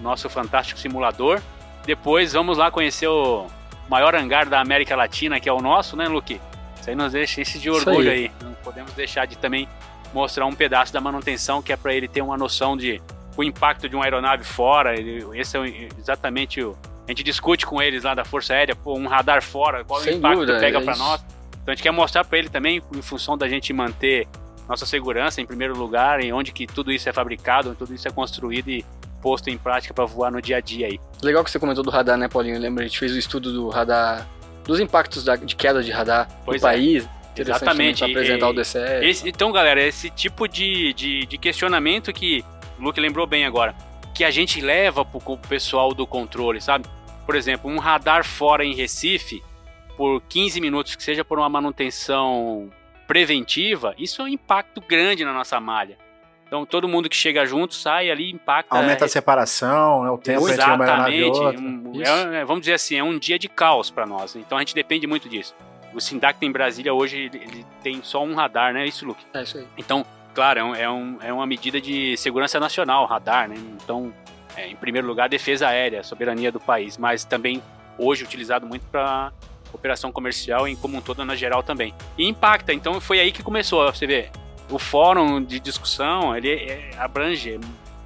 nosso 0.01 0.29
fantástico 0.29 0.79
simulador. 0.79 1.41
Depois 1.85 2.33
vamos 2.33 2.57
lá 2.57 2.71
conhecer 2.71 3.07
o 3.07 3.47
maior 3.89 4.15
hangar 4.15 4.47
da 4.47 4.59
América 4.59 4.95
Latina, 4.95 5.39
que 5.39 5.47
é 5.47 5.53
o 5.53 5.61
nosso, 5.61 5.95
né, 5.95 6.07
Luke? 6.07 6.39
Isso 6.79 6.89
aí 6.89 6.95
nos 6.95 7.13
deixa 7.13 7.41
esse 7.41 7.59
de 7.59 7.69
orgulho 7.69 8.11
aí. 8.11 8.25
aí. 8.25 8.31
Não 8.41 8.53
podemos 8.55 8.93
deixar 8.93 9.25
de 9.25 9.37
também 9.37 9.67
mostrar 10.13 10.45
um 10.45 10.55
pedaço 10.55 10.93
da 10.93 11.01
manutenção, 11.01 11.61
que 11.61 11.71
é 11.71 11.77
para 11.77 11.93
ele 11.93 12.07
ter 12.07 12.21
uma 12.21 12.37
noção 12.37 12.75
de 12.75 13.01
o 13.37 13.43
impacto 13.43 13.89
de 13.89 13.95
uma 13.95 14.05
aeronave 14.05 14.43
fora. 14.43 14.95
Esse 15.33 15.57
é 15.57 15.89
exatamente 15.97 16.61
o. 16.61 16.75
A 17.07 17.11
gente 17.11 17.23
discute 17.23 17.65
com 17.65 17.81
eles 17.81 18.03
lá 18.03 18.15
da 18.15 18.25
Força 18.25 18.53
Aérea, 18.53 18.75
pô, 18.75 18.97
um 18.97 19.07
radar 19.07 19.43
fora, 19.43 19.83
qual 19.83 20.01
Sem 20.01 20.15
o 20.15 20.17
impacto 20.17 20.39
dúvida, 20.39 20.59
pega 20.59 20.79
é 20.79 20.81
para 20.81 20.95
nós. 20.95 21.23
Então 21.61 21.71
a 21.71 21.75
gente 21.75 21.83
quer 21.83 21.91
mostrar 21.91 22.25
para 22.25 22.37
ele 22.37 22.49
também, 22.49 22.81
em 22.95 23.01
função 23.01 23.37
da 23.37 23.47
gente 23.47 23.71
manter 23.71 24.27
nossa 24.67 24.85
segurança 24.85 25.39
em 25.39 25.45
primeiro 25.45 25.77
lugar, 25.77 26.19
em 26.19 26.33
onde 26.33 26.51
que 26.51 26.65
tudo 26.65 26.91
isso 26.91 27.07
é 27.07 27.13
fabricado, 27.13 27.69
onde 27.69 27.77
tudo 27.77 27.93
isso 27.93 28.07
é 28.07 28.11
construído 28.11 28.69
e 28.69 28.83
posto 29.21 29.49
em 29.49 29.57
prática 29.57 29.93
para 29.93 30.05
voar 30.05 30.31
no 30.31 30.41
dia 30.41 30.57
a 30.57 30.59
dia 30.59 30.87
aí. 30.87 30.99
Legal 31.21 31.43
que 31.43 31.51
você 31.51 31.59
comentou 31.59 31.83
do 31.83 31.89
radar, 31.89 32.17
né, 32.17 32.27
Paulinho? 32.27 32.59
Lembra, 32.59 32.83
a 32.83 32.87
gente 32.87 32.99
fez 32.99 33.11
o 33.11 33.17
estudo 33.17 33.51
do 33.51 33.69
radar, 33.69 34.27
dos 34.63 34.79
impactos 34.79 35.23
da, 35.23 35.35
de 35.35 35.55
queda 35.55 35.83
de 35.83 35.91
radar 35.91 36.27
pois 36.45 36.61
no 36.61 36.67
é. 36.67 36.71
país. 36.71 37.09
Exatamente. 37.37 37.99
Para 37.99 38.11
apresentar 38.11 38.47
e, 38.47 38.49
o 38.49 38.53
DCE. 38.53 38.79
Esse, 39.01 39.29
então, 39.29 39.51
galera, 39.51 39.81
esse 39.81 40.09
tipo 40.09 40.47
de, 40.47 40.93
de, 40.93 41.25
de 41.25 41.37
questionamento 41.37 42.13
que 42.13 42.45
o 42.79 42.83
Luke 42.83 42.99
lembrou 42.99 43.25
bem 43.25 43.45
agora, 43.45 43.75
que 44.13 44.23
a 44.23 44.31
gente 44.31 44.61
leva 44.61 45.03
pro 45.03 45.37
pessoal 45.37 45.93
do 45.93 46.05
controle, 46.07 46.61
sabe? 46.61 46.87
Por 47.25 47.35
exemplo, 47.35 47.69
um 47.69 47.79
radar 47.79 48.23
fora 48.23 48.63
em 48.63 48.73
Recife, 48.73 49.43
por 49.97 50.21
15 50.21 50.61
minutos, 50.61 50.95
que 50.95 51.03
seja 51.03 51.23
por 51.23 51.39
uma 51.39 51.49
manutenção 51.49 52.69
preventiva, 53.07 53.93
isso 53.97 54.21
é 54.21 54.25
um 54.25 54.27
impacto 54.27 54.81
grande 54.81 55.23
na 55.23 55.33
nossa 55.33 55.59
malha. 55.59 55.97
Então 56.47 56.65
todo 56.65 56.87
mundo 56.87 57.09
que 57.09 57.15
chega 57.15 57.45
junto 57.45 57.73
sai 57.73 58.09
ali, 58.09 58.31
impacta. 58.31 58.75
Aumenta 58.75 59.05
a 59.05 59.07
separação, 59.07 60.03
né, 60.03 60.09
o 60.09 60.17
tempo 60.17 60.47
Exatamente. 60.47 61.17
entre 61.17 61.39
uma 61.39 61.49
um, 61.51 62.01
é, 62.01 62.41
é, 62.41 62.45
vamos 62.45 62.61
dizer 62.61 62.73
assim, 62.73 62.95
é 62.95 63.03
um 63.03 63.17
dia 63.17 63.39
de 63.39 63.49
caos 63.49 63.89
para 63.89 64.05
nós. 64.05 64.35
Então 64.35 64.57
a 64.57 64.61
gente 64.61 64.75
depende 64.75 65.07
muito 65.07 65.27
disso. 65.27 65.55
O 65.93 65.99
Sindac 65.99 66.45
em 66.45 66.51
Brasília 66.51 66.93
hoje 66.93 67.17
ele, 67.17 67.37
ele, 67.37 67.65
tem 67.81 68.01
só 68.03 68.23
um 68.23 68.35
radar, 68.35 68.73
né? 68.73 68.85
Isso, 68.85 69.05
Luke? 69.05 69.25
É 69.33 69.43
isso 69.43 69.57
aí. 69.57 69.67
Então, 69.77 70.05
claro, 70.35 70.59
é, 70.59 70.89
um, 70.91 71.17
é, 71.21 71.29
é 71.29 71.33
uma 71.33 71.47
medida 71.47 71.79
de 71.79 72.15
segurança 72.17 72.59
nacional, 72.59 73.05
radar, 73.05 73.47
né? 73.47 73.55
Então, 73.81 74.13
é, 74.55 74.67
em 74.67 74.75
primeiro 74.75 75.07
lugar, 75.07 75.29
defesa 75.29 75.69
aérea, 75.69 76.03
soberania 76.03 76.51
do 76.51 76.59
país, 76.59 76.97
mas 76.97 77.23
também 77.23 77.63
hoje 77.97 78.25
utilizado 78.25 78.67
muito 78.67 78.85
para 78.87 79.31
operação 79.73 80.11
comercial 80.11 80.67
e 80.67 80.75
como 80.75 80.97
um 80.97 81.01
todo 81.01 81.23
na 81.23 81.35
geral 81.35 81.63
também. 81.63 81.93
E 82.17 82.27
impacta, 82.27 82.73
então 82.73 82.99
foi 82.99 83.19
aí 83.19 83.31
que 83.31 83.41
começou, 83.41 83.91
você 83.91 84.05
vê, 84.05 84.29
o 84.69 84.77
fórum 84.77 85.41
de 85.41 85.59
discussão 85.59 86.35
ele 86.35 86.49
é, 86.49 86.91
abrange 86.97 87.55
é 87.55 87.59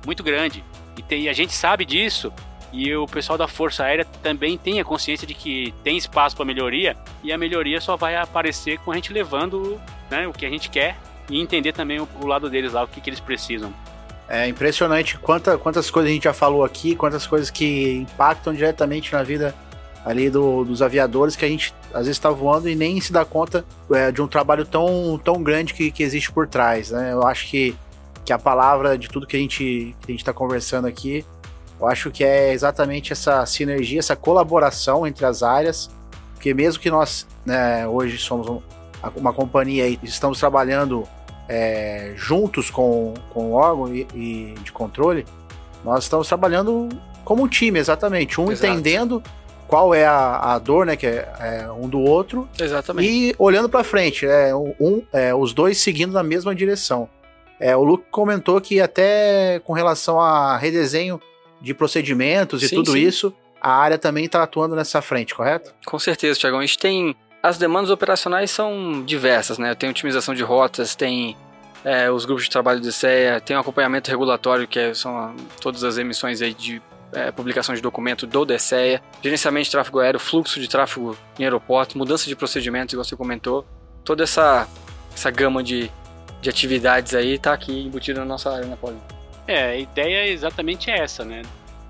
muito 0.05 0.23
grande 0.23 0.63
e, 0.97 1.01
tem, 1.01 1.29
a 1.29 1.33
gente 1.33 1.53
sabe 1.53 1.85
disso 1.85 2.33
e 2.71 2.93
o 2.95 3.07
pessoal 3.07 3.37
da 3.37 3.47
Força 3.47 3.83
Aérea 3.83 4.05
também 4.21 4.57
tem 4.57 4.79
a 4.79 4.83
consciência 4.83 5.25
de 5.25 5.33
que 5.33 5.73
tem 5.83 5.97
espaço 5.97 6.35
para 6.35 6.45
melhoria 6.45 6.95
e 7.23 7.31
a 7.31 7.37
melhoria 7.37 7.79
só 7.81 7.95
vai 7.95 8.15
aparecer 8.15 8.77
com 8.79 8.91
a 8.91 8.95
gente 8.95 9.13
levando 9.13 9.79
né, 10.09 10.27
o 10.27 10.33
que 10.33 10.45
a 10.45 10.49
gente 10.49 10.69
quer 10.69 10.95
e 11.29 11.39
entender 11.39 11.73
também 11.73 11.99
o, 11.99 12.07
o 12.21 12.27
lado 12.27 12.49
deles 12.49 12.73
lá, 12.73 12.83
o 12.83 12.87
que, 12.87 12.99
que 13.01 13.09
eles 13.09 13.19
precisam. 13.19 13.73
É 14.27 14.47
impressionante 14.47 15.17
quanta, 15.17 15.57
quantas 15.57 15.89
coisas 15.89 16.11
a 16.11 16.13
gente 16.13 16.23
já 16.23 16.33
falou 16.33 16.63
aqui, 16.63 16.95
quantas 16.95 17.25
coisas 17.25 17.49
que 17.49 17.93
impactam 17.97 18.53
diretamente 18.53 19.11
na 19.11 19.23
vida 19.23 19.55
ali 20.05 20.29
do, 20.29 20.63
dos 20.63 20.81
aviadores 20.81 21.35
que 21.35 21.43
a 21.43 21.47
gente 21.47 21.73
às 21.87 22.01
vezes 22.01 22.11
está 22.11 22.29
voando 22.29 22.69
e 22.69 22.75
nem 22.75 23.01
se 23.01 23.11
dá 23.11 23.25
conta 23.25 23.65
é, 23.91 24.11
de 24.11 24.21
um 24.21 24.27
trabalho 24.27 24.65
tão, 24.65 25.19
tão 25.23 25.41
grande 25.41 25.73
que, 25.73 25.91
que 25.91 26.03
existe 26.03 26.31
por 26.31 26.47
trás, 26.47 26.91
né? 26.91 27.11
Eu 27.11 27.25
acho 27.25 27.47
que, 27.47 27.75
que 28.23 28.31
a 28.31 28.37
palavra 28.37 28.97
de 28.97 29.09
tudo 29.09 29.25
que 29.25 29.35
a 29.35 29.39
gente 29.39 29.95
está 30.07 30.31
conversando 30.31 30.87
aqui, 30.87 31.25
eu 31.79 31.87
acho 31.87 32.11
que 32.11 32.23
é 32.23 32.53
exatamente 32.53 33.11
essa 33.11 33.45
sinergia, 33.45 33.99
essa 33.99 34.15
colaboração 34.15 35.07
entre 35.07 35.25
as 35.25 35.41
áreas, 35.41 35.89
porque 36.33 36.53
mesmo 36.53 36.81
que 36.81 36.91
nós 36.91 37.27
né, 37.45 37.87
hoje 37.87 38.17
somos 38.17 38.47
um, 38.47 38.61
uma 39.15 39.33
companhia 39.33 39.87
e 39.87 39.99
estamos 40.03 40.39
trabalhando 40.39 41.07
é, 41.49 42.13
juntos 42.15 42.69
com, 42.69 43.15
com 43.31 43.47
o 43.47 43.53
órgão 43.53 43.93
e, 43.93 44.07
e, 44.13 44.55
de 44.63 44.71
controle, 44.71 45.25
nós 45.83 46.03
estamos 46.03 46.27
trabalhando 46.27 46.87
como 47.25 47.43
um 47.43 47.47
time, 47.47 47.79
exatamente, 47.79 48.39
um 48.39 48.51
Exato. 48.51 48.71
entendendo 48.71 49.23
qual 49.67 49.93
é 49.93 50.05
a, 50.05 50.53
a 50.53 50.59
dor, 50.59 50.85
né, 50.85 50.95
que 50.95 51.05
é, 51.05 51.27
é, 51.39 51.71
um 51.71 51.87
do 51.87 51.99
outro. 51.99 52.47
Exatamente. 52.59 53.07
E 53.07 53.35
olhando 53.37 53.67
para 53.67 53.83
frente, 53.83 54.25
é, 54.25 54.55
um, 54.55 55.03
é, 55.11 55.33
os 55.33 55.53
dois 55.53 55.79
seguindo 55.79 56.13
na 56.13 56.23
mesma 56.23 56.55
direção. 56.55 57.09
É, 57.59 57.75
o 57.75 57.83
Luke 57.83 58.05
comentou 58.09 58.59
que 58.61 58.79
até 58.79 59.59
com 59.65 59.73
relação 59.73 60.19
a 60.19 60.57
redesenho 60.57 61.21
de 61.61 61.73
procedimentos 61.73 62.63
e 62.63 62.69
sim, 62.69 62.75
tudo 62.75 62.93
sim. 62.93 62.99
isso, 62.99 63.33
a 63.61 63.71
área 63.73 63.97
também 63.97 64.25
está 64.25 64.41
atuando 64.41 64.75
nessa 64.75 65.01
frente, 65.01 65.35
correto? 65.35 65.73
Com 65.85 65.99
certeza, 65.99 66.39
Tiagão. 66.39 66.59
A 66.59 66.65
gente 66.65 66.79
tem. 66.79 67.15
As 67.41 67.57
demandas 67.57 67.89
operacionais 67.89 68.51
são 68.51 69.03
diversas, 69.03 69.57
né? 69.57 69.73
Tem 69.73 69.89
otimização 69.89 70.35
de 70.35 70.43
rotas, 70.43 70.93
tem 70.93 71.37
é, 71.85 72.11
os 72.11 72.25
grupos 72.25 72.43
de 72.43 72.49
trabalho 72.49 72.81
de 72.81 72.91
CEA, 72.91 73.39
tem 73.39 73.55
o 73.55 73.59
acompanhamento 73.59 74.11
regulatório, 74.11 74.67
que 74.67 74.77
é, 74.77 74.93
são 74.93 75.33
todas 75.61 75.83
as 75.83 75.97
emissões 75.97 76.41
aí 76.41 76.53
de 76.53 76.81
é, 77.13 77.31
publicação 77.31 77.73
de 77.73 77.81
documento 77.81 78.27
do 78.27 78.45
DSEA, 78.45 79.01
gerenciamento 79.21 79.65
de 79.65 79.71
tráfego 79.71 79.99
aéreo, 79.99 80.19
fluxo 80.19 80.59
de 80.59 80.67
tráfego 80.67 81.17
em 81.37 81.43
aeroportos, 81.43 81.95
mudança 81.95 82.27
de 82.27 82.35
procedimentos, 82.35 82.93
igual 82.93 83.05
você 83.05 83.15
comentou. 83.15 83.65
Toda 84.03 84.23
essa, 84.23 84.67
essa 85.13 85.31
gama 85.31 85.63
de, 85.63 85.89
de 86.41 86.49
atividades 86.49 87.13
aí 87.15 87.35
está 87.35 87.53
aqui 87.53 87.85
embutida 87.85 88.19
na 88.19 88.25
nossa 88.25 88.51
área, 88.51 88.65
né, 88.65 88.77
Paulo? 88.79 89.01
É, 89.47 89.71
a 89.71 89.75
ideia 89.77 90.27
é 90.27 90.29
exatamente 90.29 90.91
essa, 90.91 91.23
né? 91.23 91.41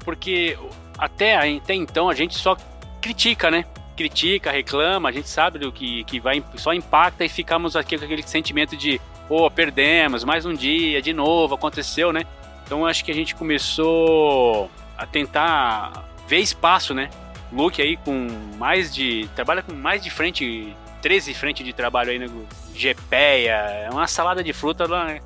Porque 0.06 0.58
até, 0.98 1.36
até 1.36 1.74
então 1.74 2.08
a 2.10 2.14
gente 2.14 2.36
só 2.36 2.56
critica, 3.02 3.50
né? 3.50 3.66
Critica, 4.00 4.50
reclama, 4.50 5.10
a 5.10 5.12
gente 5.12 5.28
sabe 5.28 5.60
do 5.60 5.74
que, 5.74 6.06
que 6.06 6.22
vai, 6.22 6.42
só 6.56 6.74
impacta 6.74 7.26
e 7.26 7.28
ficamos 7.28 7.76
aqui 7.76 7.98
com 7.98 8.06
aquele 8.06 8.24
sentimento 8.24 8.78
de, 8.78 8.98
pô, 9.28 9.46
oh, 9.46 9.52
perdemos, 9.52 10.24
mais 10.24 10.46
um 10.46 10.54
dia, 10.54 11.02
de 11.02 11.12
novo, 11.12 11.56
aconteceu, 11.56 12.14
né? 12.14 12.24
Então 12.66 12.86
acho 12.86 13.04
que 13.04 13.12
a 13.12 13.14
gente 13.14 13.36
começou 13.36 14.72
a 14.98 15.06
tentar 15.06 16.08
ver 16.30 16.38
espaço, 16.38 16.94
né? 16.94 17.10
Luke 17.52 17.82
aí 17.82 17.98
com 17.98 18.26
mais 18.58 18.96
de. 18.96 19.30
trabalha 19.36 19.62
com 19.62 19.74
mais 19.74 20.02
de 20.02 20.10
frente, 20.10 20.74
13 21.02 21.34
frente 21.34 21.62
de 21.62 21.74
trabalho 21.74 22.12
aí 22.12 22.20
no 22.20 22.48
GPEA, 22.74 23.86
é 23.86 23.90
uma 23.92 24.08
salada 24.08 24.42
de 24.42 24.54
fruta 24.54 24.88
lá, 24.88 25.08
né? 25.08 25.20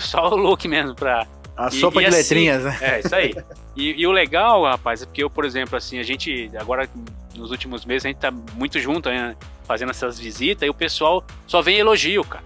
Só 0.00 0.30
o 0.30 0.36
Luke 0.36 0.66
mesmo 0.66 0.94
pra. 0.94 1.26
A 1.54 1.68
e, 1.68 1.72
sopa 1.72 2.00
e 2.00 2.04
de 2.04 2.08
assim, 2.08 2.16
letrinhas, 2.16 2.64
né? 2.64 2.78
É, 2.80 3.00
isso 3.00 3.14
aí. 3.14 3.34
E, 3.76 4.00
e, 4.00 4.06
o 4.06 4.12
legal, 4.12 4.64
rapaz, 4.64 5.02
é 5.02 5.04
porque 5.04 5.22
eu, 5.22 5.28
por 5.28 5.44
exemplo, 5.44 5.76
assim, 5.76 5.98
a 5.98 6.02
gente, 6.02 6.50
agora 6.58 6.88
nos 7.36 7.50
últimos 7.50 7.84
meses, 7.84 8.04
a 8.04 8.08
gente 8.08 8.18
tá 8.18 8.30
muito 8.30 8.78
junto, 8.78 9.08
né? 9.08 9.36
Fazendo 9.64 9.90
essas 9.90 10.18
visitas, 10.18 10.66
e 10.66 10.70
o 10.70 10.74
pessoal 10.74 11.24
só 11.46 11.62
vem 11.62 11.78
elogio, 11.78 12.24
cara. 12.24 12.44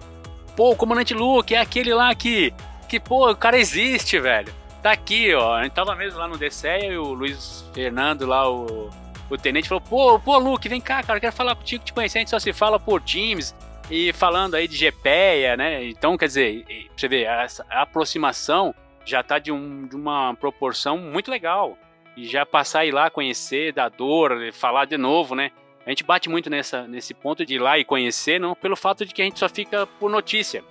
Pô, 0.55 0.71
o 0.71 0.75
comandante 0.75 1.13
Luke 1.13 1.53
é 1.53 1.59
aquele 1.59 1.93
lá 1.93 2.13
que. 2.13 2.53
Que, 2.87 2.99
pô, 2.99 3.29
o 3.29 3.35
cara 3.35 3.57
existe, 3.57 4.19
velho. 4.19 4.51
Tá 4.81 4.91
aqui, 4.91 5.33
ó. 5.33 5.55
A 5.55 5.63
gente 5.63 5.73
tava 5.73 5.95
mesmo 5.95 6.17
lá 6.17 6.27
no 6.27 6.37
DCEA 6.37 6.93
e 6.93 6.97
o 6.97 7.13
Luiz 7.13 7.65
Fernando 7.73 8.25
lá, 8.25 8.49
o, 8.49 8.89
o 9.29 9.37
tenente, 9.37 9.69
falou: 9.69 9.81
pô, 9.81 10.19
pô, 10.19 10.37
Luke, 10.37 10.67
vem 10.67 10.81
cá, 10.81 11.03
cara, 11.03 11.19
quero 11.19 11.35
falar 11.35 11.55
contigo, 11.55 11.83
te 11.83 11.93
conhecer. 11.93 12.17
A 12.17 12.21
gente 12.21 12.31
só 12.31 12.39
se 12.39 12.51
fala 12.51 12.79
por 12.79 13.01
Teams 13.01 13.53
e 13.91 14.13
falando 14.13 14.55
aí 14.55 14.67
de 14.67 14.77
GPEA, 14.77 15.57
né? 15.57 15.85
Então, 15.85 16.17
quer 16.17 16.27
dizer, 16.27 16.65
você 16.95 17.07
vê, 17.07 17.27
a 17.27 17.47
aproximação 17.69 18.73
já 19.05 19.23
tá 19.23 19.39
de, 19.39 19.51
um, 19.51 19.87
de 19.87 19.95
uma 19.95 20.33
proporção 20.35 20.97
muito 20.97 21.31
legal. 21.31 21.77
E 22.17 22.25
já 22.25 22.45
passar 22.45 22.85
ir 22.85 22.91
lá 22.91 23.09
conhecer, 23.09 23.73
dar 23.73 23.89
dor, 23.89 24.51
falar 24.53 24.85
de 24.85 24.97
novo, 24.97 25.35
né? 25.35 25.51
A 25.85 25.89
gente 25.89 26.03
bate 26.03 26.29
muito 26.29 26.49
nessa, 26.49 26.87
nesse 26.87 27.13
ponto 27.13 27.45
de 27.45 27.55
ir 27.55 27.59
lá 27.59 27.79
e 27.79 27.85
conhecer, 27.85 28.39
não 28.39 28.53
pelo 28.53 28.75
fato 28.75 29.05
de 29.05 29.13
que 29.13 29.21
a 29.21 29.25
gente 29.25 29.39
só 29.39 29.47
fica 29.49 29.87
por 29.99 30.09
notícia 30.09 30.63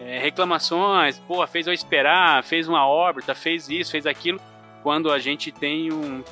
é, 0.00 0.18
reclamações, 0.18 1.18
pô, 1.20 1.46
fez 1.46 1.66
eu 1.66 1.72
esperar, 1.72 2.42
fez 2.42 2.68
uma 2.68 2.86
órbita, 2.86 3.34
fez 3.34 3.68
isso, 3.68 3.90
fez 3.90 4.06
aquilo, 4.06 4.40
quando 4.82 5.10
a 5.10 5.18
gente 5.18 5.52
tem 5.52 5.92
um 5.92 6.22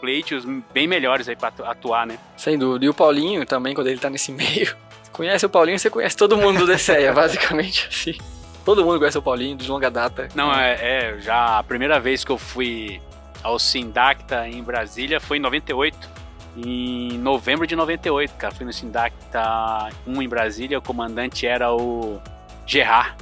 pleitos 0.00 0.44
bem 0.72 0.86
melhores 0.86 1.28
aí 1.28 1.36
para 1.36 1.52
atuar, 1.64 2.06
né? 2.06 2.18
Sem 2.36 2.58
dúvida. 2.58 2.86
E 2.86 2.88
o 2.88 2.94
Paulinho 2.94 3.44
também, 3.44 3.74
quando 3.74 3.88
ele 3.88 3.98
tá 3.98 4.08
nesse 4.08 4.32
meio, 4.32 4.74
conhece 5.12 5.44
o 5.44 5.50
Paulinho, 5.50 5.78
você 5.78 5.90
conhece 5.90 6.16
todo 6.16 6.36
mundo 6.36 6.60
do 6.60 6.66
DCEA, 6.66 7.12
basicamente 7.12 7.88
assim. 7.88 8.18
Todo 8.64 8.84
mundo 8.84 8.98
conhece 8.98 9.18
o 9.18 9.22
Paulinho, 9.22 9.56
de 9.56 9.68
longa 9.68 9.90
data. 9.90 10.28
Não, 10.34 10.52
é, 10.54 10.78
é, 10.80 11.20
já 11.20 11.58
a 11.58 11.62
primeira 11.62 11.98
vez 11.98 12.24
que 12.24 12.30
eu 12.30 12.38
fui 12.38 13.00
ao 13.42 13.58
Sindacta 13.58 14.48
em 14.48 14.62
Brasília 14.62 15.20
foi 15.20 15.38
em 15.38 15.40
98. 15.40 16.20
em 16.56 17.18
novembro 17.18 17.66
de 17.66 17.76
98, 17.76 18.34
cara. 18.34 18.54
Fui 18.54 18.66
no 18.66 18.72
Sindacta 18.72 19.88
1 20.06 20.22
em 20.22 20.28
Brasília, 20.28 20.78
o 20.78 20.82
comandante 20.82 21.46
era 21.46 21.72
o 21.72 22.20
Gerard. 22.66 23.14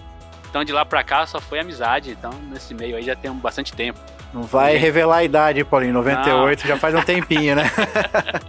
Então 0.48 0.64
de 0.64 0.72
lá 0.72 0.84
pra 0.84 1.04
cá 1.04 1.26
só 1.26 1.40
foi 1.40 1.60
amizade, 1.60 2.10
então 2.10 2.32
nesse 2.50 2.74
meio 2.74 2.96
aí 2.96 3.02
já 3.02 3.14
tem 3.14 3.30
bastante 3.32 3.72
tempo. 3.72 4.00
Não 4.32 4.42
vai 4.42 4.72
Sim. 4.74 4.78
revelar 4.78 5.16
a 5.18 5.24
idade, 5.24 5.64
Paulinho. 5.64 5.94
98 5.94 6.66
já 6.66 6.76
faz 6.76 6.94
um 6.94 7.02
tempinho, 7.02 7.56
né? 7.56 7.64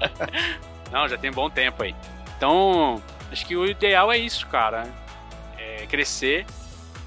Não, 0.92 1.08
já 1.08 1.18
tem 1.18 1.32
bom 1.32 1.50
tempo 1.50 1.84
aí. 1.84 1.96
Então, 2.36 3.02
acho 3.32 3.46
que 3.46 3.56
o 3.56 3.66
ideal 3.66 4.12
é 4.12 4.18
isso, 4.18 4.48
cara. 4.48 4.88
É 5.58 5.86
crescer 5.88 6.46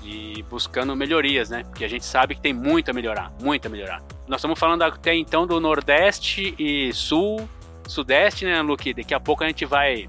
e 0.02 0.42
buscando 0.48 0.94
melhorias, 0.96 1.50
né? 1.50 1.64
Porque 1.64 1.84
a 1.84 1.88
gente 1.88 2.04
sabe 2.04 2.34
que 2.34 2.40
tem 2.40 2.52
muito 2.52 2.90
a 2.90 2.94
melhorar, 2.94 3.30
muito 3.40 3.66
a 3.66 3.68
melhorar. 3.68 4.02
Nós 4.32 4.38
estamos 4.38 4.58
falando 4.58 4.80
até 4.80 5.14
então 5.14 5.46
do 5.46 5.60
Nordeste 5.60 6.54
e 6.58 6.90
Sul, 6.94 7.46
Sudeste, 7.86 8.46
né, 8.46 8.62
Luke? 8.62 8.94
Daqui 8.94 9.12
a 9.12 9.20
pouco 9.20 9.44
a 9.44 9.46
gente 9.46 9.66
vai, 9.66 10.08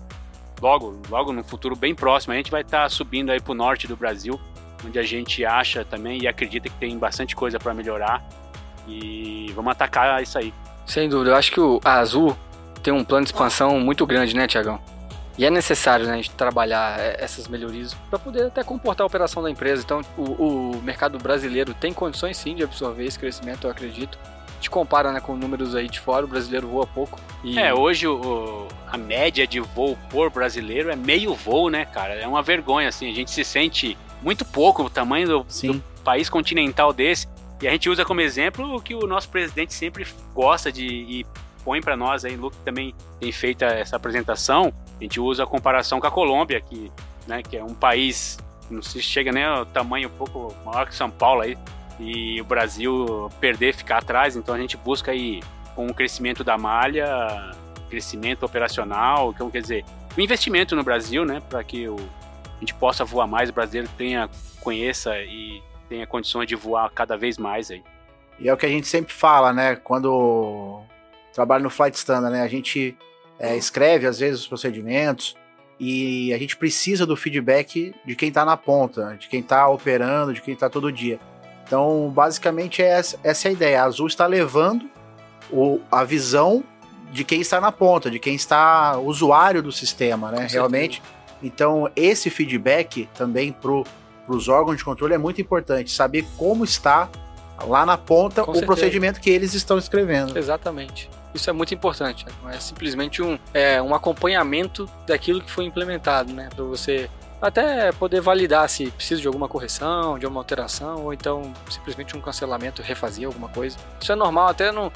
logo, 0.61 0.97
logo 1.09 1.33
no 1.33 1.43
futuro 1.43 1.75
bem 1.75 1.93
próximo, 1.93 2.31
a 2.31 2.37
gente 2.37 2.49
vai 2.49 2.61
estar 2.61 2.89
subindo 2.89 3.33
aí 3.33 3.41
pro 3.41 3.53
norte 3.53 3.85
do 3.85 3.97
Brasil, 3.97 4.39
onde 4.87 4.97
a 4.97 5.03
gente 5.03 5.43
acha 5.43 5.83
também 5.83 6.21
e 6.21 6.27
acredita 6.29 6.69
que 6.69 6.75
tem 6.75 6.97
bastante 6.97 7.35
coisa 7.35 7.59
para 7.59 7.73
melhorar. 7.73 8.25
E 8.87 9.51
vamos 9.53 9.73
atacar 9.73 10.23
isso 10.23 10.37
aí. 10.37 10.53
Sem 10.85 11.09
dúvida, 11.09 11.31
eu 11.31 11.35
acho 11.35 11.51
que 11.51 11.59
o, 11.59 11.81
a 11.83 11.99
Azul 11.99 12.33
tem 12.81 12.93
um 12.93 13.03
plano 13.03 13.25
de 13.25 13.33
expansão 13.33 13.77
muito 13.81 14.07
grande, 14.07 14.33
né, 14.33 14.47
Tiagão? 14.47 14.79
E 15.37 15.45
é 15.45 15.49
necessário 15.49 16.05
né, 16.05 16.13
a 16.13 16.15
gente 16.17 16.29
trabalhar 16.31 16.99
é, 16.99 17.17
essas 17.19 17.47
melhorias 17.47 17.93
para 18.09 18.19
poder 18.19 18.45
até 18.47 18.63
comportar 18.63 19.03
a 19.03 19.07
operação 19.07 19.41
da 19.41 19.49
empresa. 19.49 19.81
Então, 19.83 20.01
o, 20.17 20.21
o 20.77 20.81
mercado 20.83 21.17
brasileiro 21.17 21.73
tem 21.73 21.91
condições 21.91 22.37
sim 22.37 22.53
de 22.55 22.63
absorver 22.63 23.05
esse 23.05 23.17
crescimento, 23.17 23.65
eu 23.65 23.71
acredito. 23.71 24.17
A 24.49 24.55
gente 24.57 24.69
compara 24.69 25.11
né, 25.11 25.19
com 25.19 25.35
números 25.35 25.75
aí 25.75 25.89
de 25.89 25.99
fora, 25.99 26.23
o 26.23 26.27
brasileiro 26.27 26.67
voa 26.67 26.85
pouco. 26.85 27.19
E 27.43 27.57
É, 27.59 27.73
hoje 27.73 28.07
o- 28.07 28.67
a 28.87 28.97
média 28.97 29.45
de 29.47 29.59
voo 29.59 29.97
por 30.09 30.29
brasileiro 30.29 30.89
é 30.91 30.95
meio 30.95 31.33
voo, 31.33 31.69
né, 31.69 31.83
cara? 31.83 32.13
É 32.13 32.27
uma 32.27 32.41
vergonha, 32.43 32.87
assim. 32.87 33.09
A 33.11 33.13
gente 33.15 33.31
se 33.31 33.43
sente 33.43 33.97
muito 34.21 34.45
pouco 34.45 34.83
o 34.83 34.89
tamanho 34.89 35.27
do, 35.27 35.45
do 35.73 35.83
país 36.03 36.29
continental 36.29 36.93
desse. 36.93 37.27
E 37.61 37.67
a 37.67 37.71
gente 37.71 37.89
usa 37.89 38.05
como 38.05 38.21
exemplo 38.21 38.75
o 38.75 38.81
que 38.81 38.93
o 38.93 39.07
nosso 39.07 39.29
presidente 39.29 39.73
sempre 39.73 40.05
gosta 40.33 40.71
de 40.71 40.85
e 40.85 41.25
põe 41.65 41.81
pra 41.81 41.95
nós 41.97 42.23
aí, 42.25 42.35
Luke 42.35 42.57
também 42.63 42.93
tem 43.19 43.31
feito 43.31 43.63
essa 43.63 43.95
apresentação. 43.95 44.73
A 44.99 45.03
gente 45.03 45.19
usa 45.19 45.43
a 45.43 45.47
comparação 45.47 45.99
com 45.99 46.07
a 46.07 46.11
Colômbia, 46.11 46.61
que, 46.61 46.91
né, 47.27 47.41
que 47.41 47.57
é 47.57 47.63
um 47.63 47.73
país, 47.73 48.37
não 48.69 48.81
se 48.81 49.01
chega 49.01 49.31
nem 49.31 49.43
ao 49.43 49.65
tamanho 49.65 50.09
um 50.09 50.17
pouco 50.17 50.55
maior 50.65 50.87
que 50.87 50.95
São 50.95 51.09
Paulo 51.09 51.41
aí. 51.41 51.57
E 51.99 52.41
o 52.41 52.45
Brasil 52.45 53.29
perder, 53.39 53.73
ficar 53.73 53.99
atrás, 53.99 54.35
então 54.35 54.55
a 54.55 54.57
gente 54.57 54.75
busca 54.77 55.11
aí 55.11 55.41
com 55.75 55.87
o 55.87 55.93
crescimento 55.93 56.43
da 56.43 56.57
malha, 56.57 57.51
crescimento 57.89 58.43
operacional, 58.43 59.31
então 59.31 59.49
quer 59.49 59.61
dizer, 59.61 59.85
o 60.17 60.21
investimento 60.21 60.75
no 60.75 60.83
Brasil, 60.83 61.25
né, 61.25 61.41
para 61.49 61.63
que 61.63 61.87
o, 61.87 61.95
a 61.95 62.59
gente 62.59 62.73
possa 62.73 63.05
voar 63.05 63.27
mais, 63.27 63.49
o 63.49 63.53
brasileiro 63.53 63.89
tenha, 63.97 64.29
conheça 64.61 65.17
e 65.19 65.61
tenha 65.87 66.07
condições 66.07 66.47
de 66.47 66.55
voar 66.55 66.89
cada 66.91 67.17
vez 67.17 67.37
mais 67.37 67.69
aí. 67.69 67.83
E 68.39 68.49
é 68.49 68.53
o 68.53 68.57
que 68.57 68.65
a 68.65 68.69
gente 68.69 68.87
sempre 68.87 69.13
fala, 69.13 69.53
né? 69.53 69.75
Quando 69.75 70.81
trabalha 71.33 71.63
no 71.63 71.69
Flight 71.69 71.95
Standard, 71.95 72.35
né? 72.35 72.41
A 72.41 72.47
gente 72.47 72.97
é, 73.43 73.57
escreve, 73.57 74.07
às 74.07 74.19
vezes, 74.19 74.39
os 74.39 74.47
procedimentos 74.47 75.35
e 75.77 76.33
a 76.33 76.37
gente 76.37 76.55
precisa 76.55 77.05
do 77.05 77.13
feedback 77.17 77.93
de 78.05 78.15
quem 78.15 78.31
tá 78.31 78.45
na 78.45 78.55
ponta, 78.55 79.17
de 79.19 79.27
quem 79.27 79.43
tá 79.43 79.67
operando, 79.67 80.33
de 80.33 80.41
quem 80.41 80.55
tá 80.55 80.69
todo 80.69 80.89
dia. 80.89 81.19
Então, 81.67 82.09
basicamente, 82.09 82.81
é 82.81 82.87
essa, 82.87 83.19
essa 83.21 83.47
é 83.47 83.49
a 83.49 83.51
ideia. 83.51 83.81
A 83.81 83.85
Azul 83.85 84.07
está 84.07 84.25
levando 84.25 84.89
o, 85.51 85.81
a 85.91 86.05
visão 86.05 86.63
de 87.11 87.25
quem 87.25 87.41
está 87.41 87.59
na 87.59 87.69
ponta, 87.69 88.09
de 88.09 88.17
quem 88.17 88.33
está 88.33 88.97
usuário 88.97 89.61
do 89.61 89.73
sistema, 89.73 90.31
né? 90.31 90.47
Realmente. 90.49 91.03
Então, 91.41 91.91
esse 91.97 92.29
feedback 92.29 93.09
também 93.13 93.51
para 93.51 93.83
os 94.29 94.47
órgãos 94.47 94.77
de 94.77 94.85
controle 94.85 95.15
é 95.15 95.17
muito 95.17 95.41
importante. 95.41 95.91
Saber 95.91 96.25
como 96.37 96.63
está 96.63 97.09
lá 97.67 97.85
na 97.85 97.97
ponta 97.97 98.41
Com 98.43 98.51
o 98.51 98.53
certeza. 98.53 98.65
procedimento 98.65 99.19
que 99.19 99.29
eles 99.29 99.53
estão 99.53 99.77
escrevendo. 99.77 100.37
Exatamente. 100.37 101.09
Isso 101.33 101.49
é 101.49 101.53
muito 101.53 101.73
importante. 101.73 102.25
né? 102.25 102.31
Não 102.43 102.49
é 102.49 102.59
simplesmente 102.59 103.21
um, 103.21 103.37
é, 103.53 103.81
um 103.81 103.93
acompanhamento 103.95 104.89
daquilo 105.07 105.41
que 105.41 105.49
foi 105.51 105.65
implementado, 105.65 106.31
né? 106.31 106.49
Para 106.55 106.63
você 106.63 107.09
até 107.41 107.91
poder 107.91 108.21
validar 108.21 108.69
se 108.69 108.89
precisa 108.91 109.19
de 109.19 109.27
alguma 109.27 109.49
correção, 109.49 110.17
de 110.17 110.25
alguma 110.25 110.39
alteração, 110.41 111.03
ou 111.05 111.13
então 111.13 111.51
simplesmente 111.69 112.15
um 112.15 112.21
cancelamento, 112.21 112.81
refazer 112.81 113.25
alguma 113.27 113.49
coisa. 113.49 113.77
Isso 113.99 114.11
é 114.11 114.15
normal 114.15 114.47
até 114.47 114.71
no, 114.71 114.91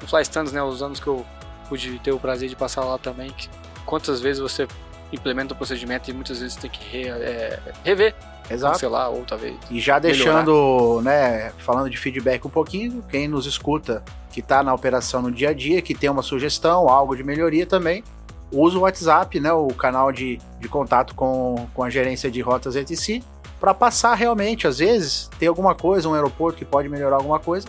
no 0.00 0.08
Fly 0.08 0.22
Stands, 0.22 0.52
né? 0.52 0.62
Os 0.62 0.82
anos 0.82 0.98
que 0.98 1.06
eu 1.06 1.24
pude 1.68 1.98
ter 2.00 2.12
o 2.12 2.18
prazer 2.18 2.48
de 2.48 2.56
passar 2.56 2.84
lá 2.84 2.98
também. 2.98 3.30
Que, 3.30 3.48
quantas 3.84 4.20
vezes 4.20 4.40
você 4.40 4.66
implementa 5.12 5.52
o 5.52 5.56
procedimento 5.56 6.10
e 6.10 6.14
muitas 6.14 6.40
vezes 6.40 6.56
tem 6.56 6.70
que 6.70 6.82
re- 6.88 7.08
é, 7.08 7.60
rever, 7.84 8.14
Exato. 8.52 8.74
cancelar 8.74 9.10
ou 9.10 9.24
talvez. 9.24 9.56
E 9.70 9.80
já 9.80 9.98
deixando, 9.98 11.00
né, 11.02 11.52
falando 11.58 11.90
de 11.90 11.96
feedback 11.96 12.44
um 12.46 12.50
pouquinho, 12.50 13.02
quem 13.08 13.28
nos 13.28 13.46
escuta 13.46 14.02
que 14.30 14.40
está 14.40 14.62
na 14.62 14.72
operação 14.72 15.22
no 15.22 15.30
dia 15.30 15.50
a 15.50 15.52
dia, 15.52 15.82
que 15.82 15.94
tem 15.94 16.08
uma 16.08 16.22
sugestão, 16.22 16.88
algo 16.88 17.14
de 17.14 17.22
melhoria 17.22 17.66
também, 17.66 18.02
usa 18.50 18.78
o 18.78 18.82
WhatsApp, 18.82 19.38
né, 19.40 19.52
o 19.52 19.68
canal 19.68 20.12
de, 20.12 20.38
de 20.58 20.68
contato 20.68 21.14
com, 21.14 21.66
com 21.74 21.82
a 21.82 21.90
gerência 21.90 22.30
de 22.30 22.40
rotas 22.40 22.76
etc, 22.76 23.22
para 23.60 23.72
passar 23.72 24.14
realmente, 24.14 24.66
às 24.66 24.78
vezes, 24.78 25.30
tem 25.38 25.46
alguma 25.48 25.74
coisa, 25.74 26.08
um 26.08 26.14
aeroporto 26.14 26.58
que 26.58 26.64
pode 26.64 26.88
melhorar 26.88 27.16
alguma 27.16 27.38
coisa, 27.38 27.68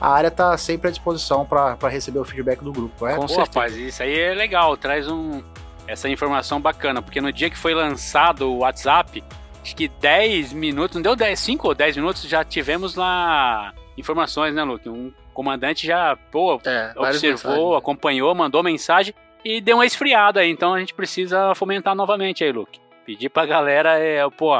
a 0.00 0.08
área 0.08 0.28
está 0.28 0.56
sempre 0.56 0.88
à 0.88 0.90
disposição 0.90 1.44
para 1.44 1.88
receber 1.88 2.18
o 2.18 2.24
feedback 2.24 2.62
do 2.62 2.72
grupo. 2.72 3.06
É? 3.06 3.14
Com 3.14 3.22
Pô, 3.22 3.28
certeza. 3.28 3.46
rapaz, 3.46 3.76
isso 3.76 4.02
aí 4.02 4.18
é 4.18 4.34
legal, 4.34 4.76
traz 4.76 5.08
um, 5.08 5.42
essa 5.86 6.08
informação 6.08 6.60
bacana, 6.60 7.02
porque 7.02 7.20
no 7.20 7.32
dia 7.32 7.50
que 7.50 7.58
foi 7.58 7.74
lançado 7.74 8.50
o 8.50 8.58
WhatsApp, 8.58 9.22
acho 9.62 9.76
que 9.76 9.88
10 9.88 10.52
minutos, 10.52 10.96
não 10.96 11.02
deu 11.02 11.14
10, 11.16 11.38
5 11.38 11.68
ou 11.68 11.74
10 11.74 11.96
minutos, 11.96 12.22
já 12.22 12.44
tivemos 12.44 12.94
lá 12.94 13.72
informações, 13.96 14.54
né, 14.54 14.62
Luke? 14.64 14.88
Um 14.88 15.12
comandante 15.32 15.86
já, 15.86 16.16
pô, 16.30 16.60
É, 16.64 16.92
observou, 16.96 17.72
né? 17.72 17.78
acompanhou, 17.78 18.34
mandou 18.34 18.62
mensagem 18.62 19.14
e 19.44 19.60
deu 19.60 19.76
uma 19.76 19.86
esfriada 19.86 20.40
aí. 20.40 20.50
Então 20.50 20.74
a 20.74 20.80
gente 20.80 20.94
precisa 20.94 21.54
fomentar 21.54 21.94
novamente 21.94 22.44
aí, 22.44 22.52
Luke. 22.52 22.80
Pedir 23.06 23.28
pra 23.28 23.46
galera, 23.46 23.98
é, 23.98 24.28
pô, 24.30 24.52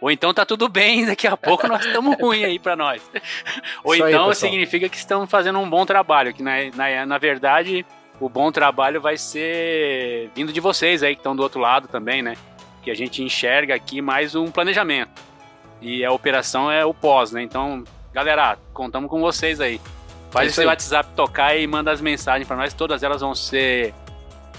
ou 0.00 0.10
então 0.10 0.34
tá 0.34 0.44
tudo 0.44 0.68
bem, 0.68 1.04
daqui 1.06 1.26
a 1.26 1.36
pouco 1.36 1.66
nós 1.66 1.84
estamos 1.84 2.16
ruim 2.20 2.44
aí 2.44 2.58
pra 2.58 2.76
nós. 2.76 3.02
ou 3.82 3.94
Isso 3.94 4.04
aí, 4.04 4.12
então 4.12 4.28
pessoal. 4.28 4.50
significa 4.50 4.88
que 4.88 4.96
estão 4.96 5.26
fazendo 5.26 5.58
um 5.58 5.68
bom 5.68 5.84
trabalho, 5.86 6.32
que 6.34 6.42
na, 6.42 6.52
na, 6.74 7.06
na 7.06 7.18
verdade 7.18 7.84
o 8.20 8.28
bom 8.28 8.52
trabalho 8.52 9.00
vai 9.00 9.16
ser 9.16 10.30
vindo 10.34 10.52
de 10.52 10.60
vocês 10.60 11.02
aí 11.02 11.14
que 11.14 11.20
estão 11.20 11.34
do 11.34 11.42
outro 11.42 11.60
lado 11.60 11.88
também, 11.88 12.22
né? 12.22 12.36
Que 12.84 12.90
a 12.90 12.94
gente 12.94 13.22
enxerga 13.22 13.74
aqui 13.74 14.02
mais 14.02 14.34
um 14.34 14.50
planejamento. 14.50 15.22
E 15.80 16.04
a 16.04 16.12
operação 16.12 16.70
é 16.70 16.84
o 16.84 16.92
pós, 16.92 17.32
né? 17.32 17.42
Então, 17.42 17.82
galera, 18.12 18.58
contamos 18.72 19.10
com 19.10 19.20
vocês 19.20 19.60
aí. 19.60 19.80
Faz 20.30 20.46
É 20.46 20.50
esse 20.50 20.60
aí. 20.60 20.66
WhatsApp 20.66 21.08
tocar 21.16 21.56
e 21.56 21.66
manda 21.66 21.90
as 21.90 22.00
mensagens 22.00 22.46
para 22.46 22.56
nós, 22.56 22.74
todas 22.74 23.02
elas 23.02 23.20
vão 23.20 23.34
ser 23.34 23.94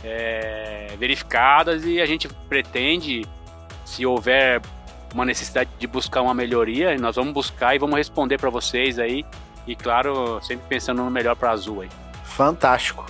é, 0.03 0.87
verificadas 0.97 1.85
e 1.85 2.01
a 2.01 2.05
gente 2.05 2.27
pretende, 2.49 3.25
se 3.85 4.05
houver 4.05 4.61
uma 5.13 5.25
necessidade 5.25 5.69
de 5.77 5.87
buscar 5.87 6.21
uma 6.21 6.33
melhoria, 6.33 6.97
nós 6.97 7.15
vamos 7.15 7.33
buscar 7.33 7.75
e 7.75 7.79
vamos 7.79 7.95
responder 7.95 8.37
para 8.37 8.49
vocês 8.49 8.99
aí. 8.99 9.25
E 9.67 9.75
claro, 9.75 10.39
sempre 10.41 10.65
pensando 10.67 11.03
no 11.03 11.09
melhor 11.09 11.35
para 11.35 11.51
Azul 11.51 11.81
aí. 11.81 11.89
Fantástico. 12.23 13.05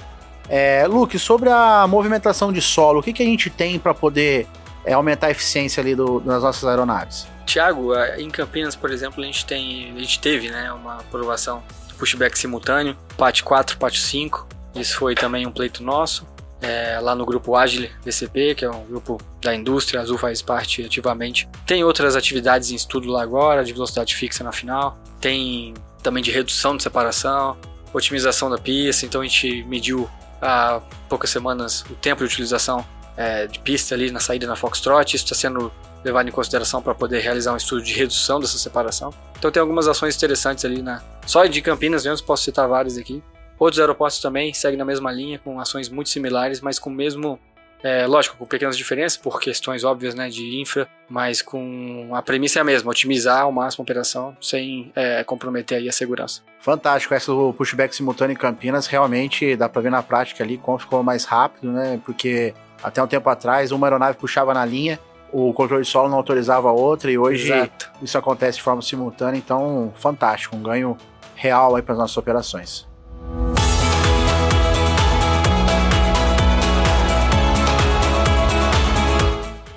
É, 0.47 0.85
Luke, 0.87 1.17
sobre 1.17 1.49
a 1.49 1.85
movimentação 1.87 2.53
de 2.53 2.61
solo, 2.61 2.99
o 2.99 3.03
que, 3.03 3.11
que 3.11 3.23
a 3.23 3.25
gente 3.25 3.49
tem 3.49 3.79
para 3.79 3.93
poder 3.93 4.47
é, 4.85 4.93
aumentar 4.93 5.27
a 5.27 5.31
eficiência 5.31 5.81
ali 5.81 5.95
do- 5.95 6.19
das 6.19 6.41
nossas 6.43 6.63
aeronaves? 6.63 7.27
Tiago, 7.45 7.93
em 8.17 8.29
Campinas, 8.29 8.75
por 8.75 8.91
exemplo, 8.91 9.21
a 9.23 9.25
gente 9.25 9.45
tem, 9.45 9.91
a 9.95 9.99
gente 9.99 10.19
teve, 10.19 10.49
né, 10.49 10.71
uma 10.73 10.95
aprovação 10.95 11.61
de 11.87 11.93
pushback 11.93 12.37
simultâneo, 12.37 12.95
PAT 13.17 13.41
4, 13.43 13.77
PAT 13.77 13.95
5. 13.99 14.47
Isso 14.75 14.97
foi 14.97 15.15
também 15.15 15.45
um 15.47 15.51
pleito 15.51 15.83
nosso. 15.83 16.25
eh, 16.61 16.97
lá 17.01 17.13
no 17.13 17.25
grupo 17.25 17.55
Agile 17.55 17.91
VCP, 18.03 18.55
que 18.55 18.65
é 18.65 18.69
um 18.71 18.85
grupo 18.85 19.21
da 19.41 19.53
indústria, 19.53 19.99
a 19.99 20.03
Azul 20.03 20.17
faz 20.17 20.41
parte 20.41 20.83
ativamente. 20.83 21.47
Tem 21.67 21.83
outras 21.83 22.15
atividades 22.15 22.71
em 22.71 22.75
estudo 22.75 23.07
lá 23.11 23.21
agora, 23.21 23.63
de 23.63 23.71
velocidade 23.73 24.15
fixa 24.15 24.43
na 24.43 24.51
final. 24.51 24.97
Tem 25.21 25.75
também 26.01 26.23
de 26.23 26.31
redução 26.31 26.75
de 26.75 26.81
separação, 26.81 27.55
otimização 27.93 28.49
da 28.49 28.57
pista. 28.57 29.05
Então 29.05 29.21
a 29.21 29.23
gente 29.25 29.63
mediu 29.65 30.09
há 30.41 30.81
poucas 31.07 31.29
semanas 31.29 31.81
o 31.89 31.93
tempo 31.95 32.19
de 32.25 32.33
utilização 32.33 32.83
eh, 33.17 33.47
de 33.47 33.59
pista 33.59 33.95
ali 33.95 34.11
na 34.11 34.19
saída 34.19 34.45
na 34.47 34.55
Foxtrot. 34.55 35.15
Isso 35.15 35.25
está 35.25 35.35
sendo 35.35 35.71
levado 36.03 36.29
em 36.29 36.31
consideração 36.31 36.81
para 36.81 36.93
poder 36.93 37.19
realizar 37.19 37.53
um 37.53 37.57
estudo 37.57 37.81
de 37.81 37.93
redução 37.93 38.39
dessa 38.39 38.57
separação. 38.57 39.13
Então 39.37 39.51
tem 39.51 39.59
algumas 39.59 39.87
ações 39.87 40.15
interessantes 40.15 40.63
ali 40.63 40.81
na 40.81 41.01
só 41.25 41.45
de 41.45 41.61
Campinas 41.61 42.05
mesmo, 42.05 42.25
posso 42.25 42.43
citar 42.43 42.67
várias 42.67 42.97
aqui. 42.97 43.23
Outros 43.57 43.79
aeroportos 43.79 44.19
também 44.19 44.53
seguem 44.53 44.77
na 44.77 44.85
mesma 44.85 45.11
linha, 45.11 45.39
com 45.39 45.59
ações 45.59 45.89
muito 45.89 46.09
similares, 46.09 46.61
mas 46.61 46.77
com 46.77 46.89
o 46.89 46.93
mesmo, 46.93 47.39
é, 47.81 48.05
lógico, 48.05 48.35
com 48.37 48.45
pequenas 48.45 48.77
diferenças 48.77 49.17
por 49.17 49.39
questões 49.39 49.83
óbvias 49.83 50.13
né, 50.13 50.29
de 50.29 50.59
infra, 50.59 50.87
mas 51.09 51.41
com 51.41 52.09
a 52.13 52.21
premissa 52.21 52.59
é 52.59 52.61
a 52.61 52.65
mesma, 52.65 52.91
otimizar 52.91 53.41
ao 53.41 53.51
máximo 53.51 53.81
a 53.81 53.85
operação 53.85 54.35
sem 54.41 54.91
é, 54.93 55.23
comprometer 55.23 55.77
aí 55.77 55.87
a 55.87 55.91
segurança. 55.91 56.41
Fantástico, 56.59 57.13
essa 57.13 57.31
do 57.31 57.53
pushback 57.53 57.95
simultâneo 57.95 58.33
em 58.33 58.37
Campinas, 58.37 58.87
realmente 58.87 59.55
dá 59.55 59.69
pra 59.69 59.81
ver 59.81 59.89
na 59.89 60.03
prática 60.03 60.43
ali 60.43 60.57
como 60.57 60.77
ficou 60.77 61.01
mais 61.01 61.23
rápido, 61.23 61.71
né? 61.71 61.99
Porque 62.05 62.53
até 62.83 63.01
um 63.01 63.07
tempo 63.07 63.29
atrás 63.29 63.71
uma 63.71 63.87
aeronave 63.87 64.17
puxava 64.17 64.53
na 64.53 64.65
linha, 64.65 64.99
o 65.31 65.53
controle 65.53 65.83
de 65.83 65.89
solo 65.89 66.09
não 66.09 66.17
autorizava 66.17 66.69
a 66.69 66.71
outra 66.71 67.11
e 67.11 67.17
hoje 67.17 67.51
Exato. 67.51 67.91
isso 68.01 68.17
acontece 68.17 68.57
de 68.57 68.63
forma 68.63 68.81
simultânea, 68.81 69.37
então 69.37 69.91
fantástico, 69.95 70.55
um 70.55 70.61
ganho 70.61 70.97
real 71.35 71.75
aí 71.75 71.81
para 71.81 71.93
as 71.93 71.99
nossas 71.99 72.17
operações. 72.17 72.87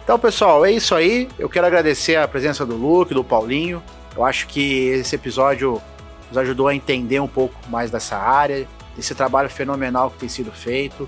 Então, 0.09 0.19
pessoal, 0.19 0.65
é 0.65 0.73
isso 0.73 0.95
aí. 0.95 1.29
Eu 1.39 1.51
quero 1.51 1.67
agradecer 1.67 2.17
a 2.17 2.27
presença 2.27 2.65
do 2.65 2.75
Luke, 2.75 3.13
do 3.13 3.23
Paulinho. 3.23 3.83
Eu 4.17 4.25
acho 4.25 4.47
que 4.47 4.87
esse 4.89 5.15
episódio 5.15 5.83
nos 6.29 6.39
ajudou 6.39 6.67
a 6.67 6.75
entender 6.75 7.21
um 7.21 7.29
pouco 7.29 7.55
mais 7.69 7.91
dessa 7.91 8.17
área, 8.17 8.67
desse 8.97 9.15
trabalho 9.15 9.51
fenomenal 9.51 10.11
que 10.11 10.17
tem 10.17 10.29
sido 10.29 10.51
feito, 10.51 11.07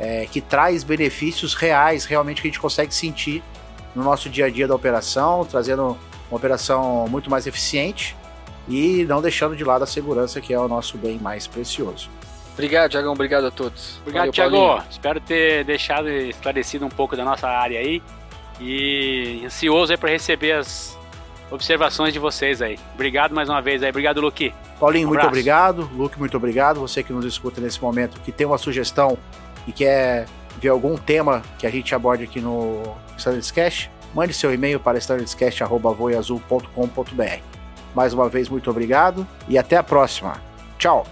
é, 0.00 0.26
que 0.26 0.40
traz 0.40 0.82
benefícios 0.82 1.52
reais, 1.52 2.06
realmente 2.06 2.40
que 2.40 2.48
a 2.48 2.50
gente 2.50 2.58
consegue 2.58 2.92
sentir 2.92 3.42
no 3.94 4.02
nosso 4.02 4.30
dia 4.30 4.46
a 4.46 4.50
dia 4.50 4.66
da 4.66 4.74
operação, 4.74 5.44
trazendo 5.44 5.98
uma 6.30 6.36
operação 6.36 7.06
muito 7.08 7.30
mais 7.30 7.46
eficiente 7.46 8.16
e 8.66 9.04
não 9.04 9.20
deixando 9.20 9.54
de 9.54 9.62
lado 9.62 9.84
a 9.84 9.86
segurança, 9.86 10.40
que 10.40 10.54
é 10.54 10.58
o 10.58 10.66
nosso 10.66 10.96
bem 10.96 11.18
mais 11.18 11.46
precioso. 11.46 12.08
Obrigado, 12.54 12.90
Tiagão. 12.90 13.12
Obrigado 13.12 13.46
a 13.46 13.50
todos. 13.50 13.98
Obrigado. 14.00 14.32
Paulinho. 14.34 14.82
Espero 14.90 15.20
ter 15.20 15.64
deixado 15.64 16.08
esclarecido 16.08 16.84
um 16.84 16.90
pouco 16.90 17.16
da 17.16 17.24
nossa 17.24 17.48
área 17.48 17.78
aí. 17.78 18.02
E 18.60 19.42
ansioso 19.44 19.92
aí 19.92 19.98
para 19.98 20.10
receber 20.10 20.52
as 20.52 20.98
observações 21.50 22.12
de 22.12 22.18
vocês 22.18 22.60
aí. 22.60 22.78
Obrigado 22.94 23.34
mais 23.34 23.48
uma 23.48 23.60
vez 23.62 23.82
aí. 23.82 23.90
Obrigado, 23.90 24.20
Luqui. 24.20 24.52
Paulinho, 24.78 25.08
Um 25.08 25.10
muito 25.10 25.26
obrigado. 25.26 25.90
Luke, 25.94 26.18
muito 26.18 26.36
obrigado. 26.36 26.80
Você 26.80 27.02
que 27.02 27.12
nos 27.12 27.24
escuta 27.24 27.60
nesse 27.60 27.80
momento, 27.80 28.20
que 28.20 28.30
tem 28.30 28.46
uma 28.46 28.58
sugestão 28.58 29.18
e 29.66 29.72
quer 29.72 30.26
ver 30.60 30.68
algum 30.68 30.96
tema 30.96 31.42
que 31.58 31.66
a 31.66 31.70
gente 31.70 31.92
aborde 31.94 32.24
aqui 32.24 32.40
no 32.40 32.82
Standardscast, 33.16 33.90
mande 34.14 34.32
seu 34.32 34.52
e-mail 34.52 34.80
para 34.80 34.98
standardscast.voiazul.com.br. 34.98 37.42
Mais 37.94 38.12
uma 38.12 38.28
vez, 38.28 38.48
muito 38.48 38.68
obrigado 38.70 39.26
e 39.48 39.58
até 39.58 39.76
a 39.76 39.82
próxima. 39.82 40.40
Tchau! 40.78 41.04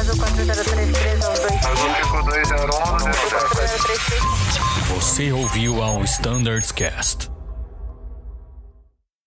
Azul 0.00 0.16
4033 0.16 1.24
Azul 1.24 1.58
5201? 1.94 4.94
Você 4.94 5.32
ouviu 5.32 5.82
ao 5.82 6.04
Standards 6.04 6.72
Cast. 6.72 7.30